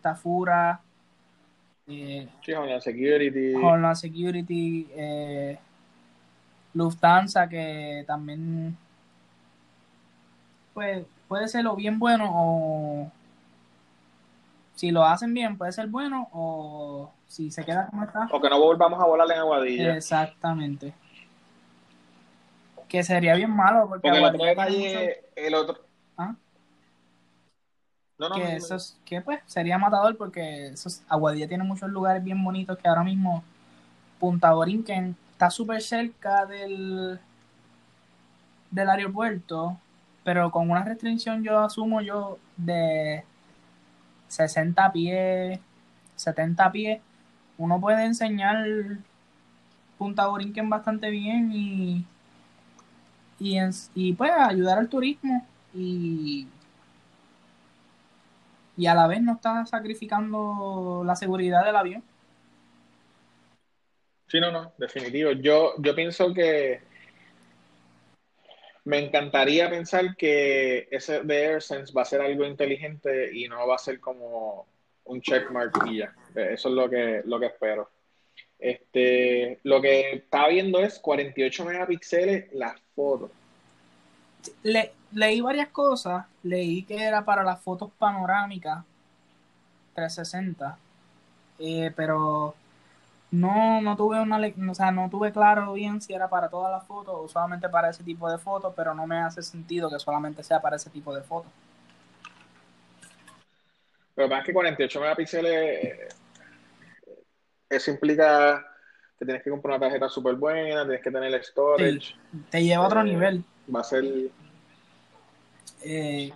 Tafura, 0.00 0.80
eh, 1.86 2.28
Security, 2.80 3.54
Homeland 3.54 3.96
Security, 3.96 4.88
eh, 4.94 5.58
Lufthansa 6.72 7.48
que 7.48 8.04
también 8.06 8.76
pues 10.72 11.04
puede 11.28 11.46
ser 11.48 11.64
lo 11.64 11.76
bien 11.76 11.98
bueno 11.98 12.30
o 12.32 13.10
si 14.74 14.90
lo 14.90 15.04
hacen 15.04 15.32
bien 15.34 15.56
puede 15.56 15.72
ser 15.72 15.86
bueno 15.86 16.28
o 16.32 17.12
si 17.28 17.50
se 17.50 17.64
queda 17.64 17.86
como 17.86 18.04
está. 18.04 18.28
O 18.30 18.40
que 18.40 18.48
no 18.48 18.60
volvamos 18.60 19.00
a 19.00 19.06
volar 19.06 19.26
en 19.30 19.38
Aguadilla. 19.38 19.96
Exactamente. 19.96 20.94
Que 22.88 23.02
sería 23.02 23.34
bien 23.34 23.50
malo 23.50 23.88
porque, 23.88 24.08
el 24.08 24.24
otro 24.24 24.44
detalle, 24.44 25.24
el 25.34 25.54
otro... 25.54 25.83
¿Ah? 28.26 28.28
No, 28.28 28.36
no, 28.38 28.44
que 28.44 28.56
eso 28.56 28.76
es, 28.76 28.96
que 29.04 29.20
pues 29.20 29.40
sería 29.46 29.78
matador 29.78 30.16
porque 30.16 30.68
esos, 30.68 31.02
Aguadilla 31.08 31.48
tiene 31.48 31.64
muchos 31.64 31.90
lugares 31.90 32.22
bien 32.22 32.42
bonitos 32.42 32.78
que 32.78 32.88
ahora 32.88 33.04
mismo 33.04 33.42
Punta 34.18 34.52
Borinquen 34.52 35.16
está 35.32 35.50
súper 35.50 35.82
cerca 35.82 36.46
del 36.46 37.18
del 38.70 38.90
aeropuerto 38.90 39.78
pero 40.24 40.50
con 40.50 40.70
una 40.70 40.82
restricción 40.82 41.44
yo 41.44 41.60
asumo 41.60 42.00
yo 42.00 42.38
de 42.56 43.24
60 44.28 44.92
pies, 44.92 45.60
70 46.16 46.72
pies, 46.72 47.00
uno 47.58 47.80
puede 47.80 48.04
enseñar 48.04 48.66
Punta 49.98 50.26
Borinquen 50.26 50.68
bastante 50.68 51.10
bien 51.10 51.52
y, 51.52 52.04
y, 53.38 53.58
y 53.94 54.12
pues 54.14 54.32
ayudar 54.32 54.78
al 54.78 54.88
turismo 54.88 55.46
y, 55.74 56.48
y 58.76 58.86
a 58.86 58.94
la 58.94 59.06
vez 59.06 59.22
no 59.22 59.34
está 59.34 59.64
sacrificando 59.66 61.02
la 61.04 61.16
seguridad 61.16 61.64
del 61.64 61.76
avión. 61.76 62.02
Sí, 64.26 64.40
no, 64.40 64.50
no, 64.50 64.72
definitivo. 64.78 65.32
Yo, 65.32 65.74
yo 65.78 65.94
pienso 65.94 66.34
que 66.34 66.80
me 68.84 68.98
encantaría 68.98 69.70
pensar 69.70 70.16
que 70.16 70.88
ese 70.90 71.22
de 71.22 71.46
AirSense 71.46 71.92
va 71.92 72.02
a 72.02 72.06
ser 72.06 72.20
algo 72.20 72.44
inteligente 72.44 73.30
y 73.32 73.48
no 73.48 73.66
va 73.66 73.76
a 73.76 73.78
ser 73.78 74.00
como 74.00 74.66
un 75.04 75.20
checkmark 75.20 75.72
y 75.86 75.98
ya. 75.98 76.14
Eso 76.34 76.68
es 76.68 76.74
lo 76.74 76.90
que, 76.90 77.22
lo 77.24 77.38
que 77.38 77.46
espero. 77.46 77.90
Este, 78.58 79.58
lo 79.62 79.80
que 79.80 80.12
está 80.12 80.48
viendo 80.48 80.80
es 80.80 80.98
48 80.98 81.64
megapíxeles 81.64 82.52
las 82.54 82.80
fotos. 82.94 83.30
Le, 84.62 84.92
leí 85.14 85.40
varias 85.40 85.68
cosas. 85.68 86.26
Leí 86.42 86.82
que 86.82 87.02
era 87.02 87.24
para 87.24 87.42
las 87.42 87.60
fotos 87.60 87.90
panorámicas 87.98 88.84
360. 89.94 90.78
Eh, 91.58 91.92
pero 91.96 92.54
no, 93.30 93.80
no 93.80 93.96
tuve 93.96 94.20
una, 94.20 94.40
o 94.70 94.74
sea, 94.74 94.90
no 94.90 95.08
tuve 95.08 95.32
claro 95.32 95.72
bien 95.72 96.00
si 96.00 96.12
era 96.12 96.28
para 96.28 96.48
todas 96.48 96.70
las 96.70 96.86
fotos 96.86 97.14
o 97.16 97.28
solamente 97.28 97.68
para 97.68 97.90
ese 97.90 98.02
tipo 98.02 98.30
de 98.30 98.38
fotos, 98.38 98.72
pero 98.76 98.94
no 98.94 99.06
me 99.06 99.18
hace 99.18 99.42
sentido 99.42 99.90
que 99.90 99.98
solamente 99.98 100.42
sea 100.42 100.60
para 100.60 100.76
ese 100.76 100.90
tipo 100.90 101.14
de 101.14 101.22
fotos. 101.22 101.50
Pero 104.14 104.28
más 104.28 104.44
que 104.44 104.52
48 104.52 105.00
megapíxeles, 105.00 105.52
eh, 105.52 106.08
eso 107.68 107.90
implica 107.90 108.64
que 109.18 109.24
tienes 109.24 109.42
que 109.42 109.50
comprar 109.50 109.76
una 109.76 109.86
tarjeta 109.86 110.08
súper 110.08 110.34
buena, 110.36 110.82
tienes 110.82 111.02
que 111.02 111.10
tener 111.10 111.34
el 111.34 111.42
storage. 111.42 112.14
te 112.50 112.62
lleva 112.62 112.84
a 112.84 112.86
otro 112.86 113.00
eh, 113.00 113.04
nivel. 113.04 113.44
Va 113.74 113.80
a 113.80 113.84
ser... 113.84 114.04
Eh, 115.84 116.32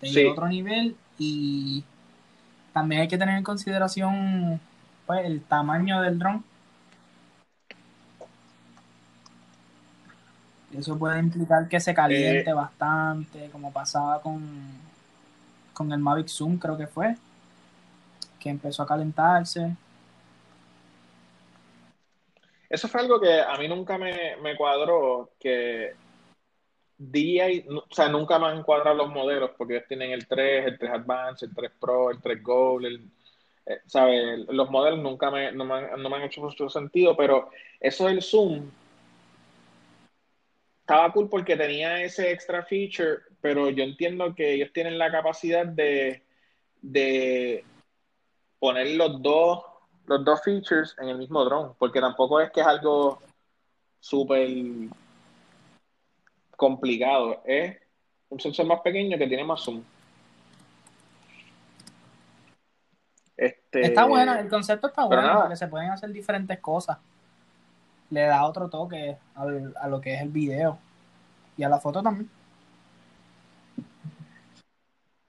te 0.00 0.28
otro 0.28 0.48
nivel 0.48 0.96
y 1.18 1.82
también 2.72 3.02
hay 3.02 3.08
que 3.08 3.18
tener 3.18 3.38
en 3.38 3.44
consideración 3.44 4.60
pues, 5.06 5.24
el 5.24 5.42
tamaño 5.42 6.00
del 6.02 6.18
dron. 6.18 6.44
Eso 10.76 10.98
puede 10.98 11.18
implicar 11.18 11.68
que 11.68 11.80
se 11.80 11.94
caliente 11.94 12.48
eh, 12.48 12.54
bastante, 12.54 13.50
como 13.50 13.72
pasaba 13.72 14.20
con, 14.22 14.42
con 15.74 15.92
el 15.92 15.98
Mavic 15.98 16.28
Zoom, 16.28 16.58
creo 16.58 16.78
que 16.78 16.86
fue, 16.86 17.14
que 18.40 18.48
empezó 18.48 18.82
a 18.82 18.86
calentarse. 18.86 19.76
Eso 22.70 22.88
fue 22.88 23.02
algo 23.02 23.20
que 23.20 23.40
a 23.40 23.54
mí 23.58 23.68
nunca 23.68 23.98
me, 23.98 24.36
me 24.42 24.56
cuadró, 24.56 25.30
que 25.38 25.94
DJI, 27.10 27.66
o 27.68 27.94
sea, 27.94 28.08
nunca 28.08 28.38
me 28.38 28.46
han 28.46 28.62
cuadrado 28.62 28.96
los 28.96 29.10
modelos, 29.10 29.50
porque 29.56 29.76
ellos 29.76 29.88
tienen 29.88 30.12
el 30.12 30.26
3, 30.26 30.66
el 30.66 30.78
3 30.78 30.92
Advance, 30.92 31.46
el 31.46 31.54
3 31.54 31.70
Pro, 31.80 32.10
el 32.10 32.20
3 32.20 32.42
Gold, 32.42 32.86
el 32.86 33.10
eh, 33.66 34.44
Los 34.48 34.70
modelos 34.70 35.00
nunca 35.00 35.30
me, 35.30 35.52
no, 35.52 35.64
me 35.64 35.74
han, 35.74 36.02
no 36.02 36.08
me 36.08 36.16
han 36.16 36.22
hecho 36.22 36.40
mucho 36.40 36.68
sentido, 36.68 37.16
pero 37.16 37.50
eso 37.80 38.06
del 38.06 38.22
zoom 38.22 38.70
estaba 40.80 41.12
cool 41.12 41.28
porque 41.28 41.56
tenía 41.56 42.02
ese 42.02 42.32
extra 42.32 42.64
feature, 42.64 43.20
pero 43.40 43.70
yo 43.70 43.84
entiendo 43.84 44.34
que 44.34 44.54
ellos 44.54 44.72
tienen 44.72 44.98
la 44.98 45.10
capacidad 45.10 45.64
de, 45.64 46.22
de 46.80 47.64
poner 48.58 48.88
los 48.96 49.22
dos, 49.22 49.64
los 50.06 50.24
dos 50.24 50.42
features 50.42 50.96
en 51.00 51.08
el 51.08 51.18
mismo 51.18 51.44
drone, 51.44 51.74
porque 51.78 52.00
tampoco 52.00 52.40
es 52.40 52.50
que 52.50 52.60
es 52.60 52.66
algo 52.66 53.22
súper 54.00 54.48
complicado, 56.62 57.42
es 57.44 57.76
un 58.28 58.38
sensor 58.38 58.66
más 58.66 58.80
pequeño 58.82 59.18
que 59.18 59.26
tiene 59.26 59.42
más 59.42 59.62
zoom. 59.62 59.82
Este, 63.36 63.80
está 63.80 64.04
bueno, 64.04 64.32
el 64.36 64.48
concepto 64.48 64.86
está 64.86 65.04
bueno, 65.06 65.40
porque 65.40 65.56
se 65.56 65.66
pueden 65.66 65.90
hacer 65.90 66.12
diferentes 66.12 66.60
cosas. 66.60 66.98
Le 68.10 68.20
da 68.20 68.44
otro 68.44 68.68
toque 68.68 69.16
a 69.34 69.88
lo 69.88 70.00
que 70.00 70.14
es 70.14 70.22
el 70.22 70.28
video 70.28 70.78
y 71.56 71.64
a 71.64 71.68
la 71.68 71.80
foto 71.80 72.00
también. 72.00 72.30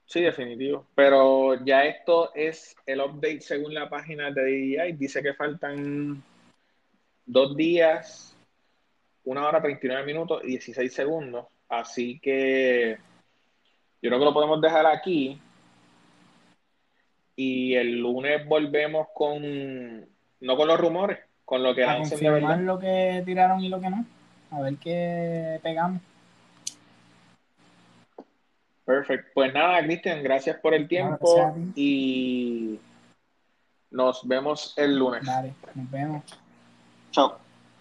Sí, 0.06 0.20
definitivo. 0.20 0.86
Pero 0.94 1.64
ya 1.64 1.84
esto 1.84 2.32
es 2.32 2.76
el 2.86 3.00
update 3.00 3.40
según 3.40 3.74
la 3.74 3.88
página 3.88 4.30
de 4.30 4.44
DJI. 4.44 4.92
Dice 4.92 5.20
que 5.20 5.34
faltan 5.34 6.22
dos 7.26 7.56
días, 7.56 8.33
una 9.24 9.46
hora 9.46 9.60
39 9.60 10.04
minutos 10.04 10.42
y 10.44 10.48
16 10.48 10.92
segundos. 10.92 11.46
Así 11.68 12.18
que 12.20 12.98
yo 14.02 14.10
creo 14.10 14.18
que 14.18 14.24
lo 14.24 14.34
podemos 14.34 14.60
dejar 14.60 14.86
aquí 14.86 15.40
y 17.36 17.74
el 17.74 17.98
lunes 17.98 18.46
volvemos 18.46 19.08
con, 19.14 20.06
no 20.40 20.56
con 20.56 20.68
los 20.68 20.78
rumores, 20.78 21.18
con 21.44 21.62
lo 21.62 21.74
que 21.74 21.84
a 21.84 21.98
confirmar 21.98 22.60
lo 22.60 22.78
que 22.78 23.22
tiraron 23.24 23.60
y 23.60 23.68
lo 23.68 23.80
que 23.80 23.90
no, 23.90 24.04
a 24.50 24.60
ver 24.60 24.76
qué 24.76 25.58
pegamos. 25.62 26.00
Perfecto. 28.84 29.30
Pues 29.34 29.52
nada, 29.54 29.82
Cristian, 29.82 30.22
gracias 30.22 30.58
por 30.58 30.74
el 30.74 30.86
tiempo 30.86 31.56
y 31.74 32.78
nos 33.90 34.26
vemos 34.28 34.74
el 34.76 34.98
lunes. 34.98 35.24
Dale, 35.24 35.54
nos 35.74 35.90
vemos. 35.90 36.22
Chao. 37.10 37.43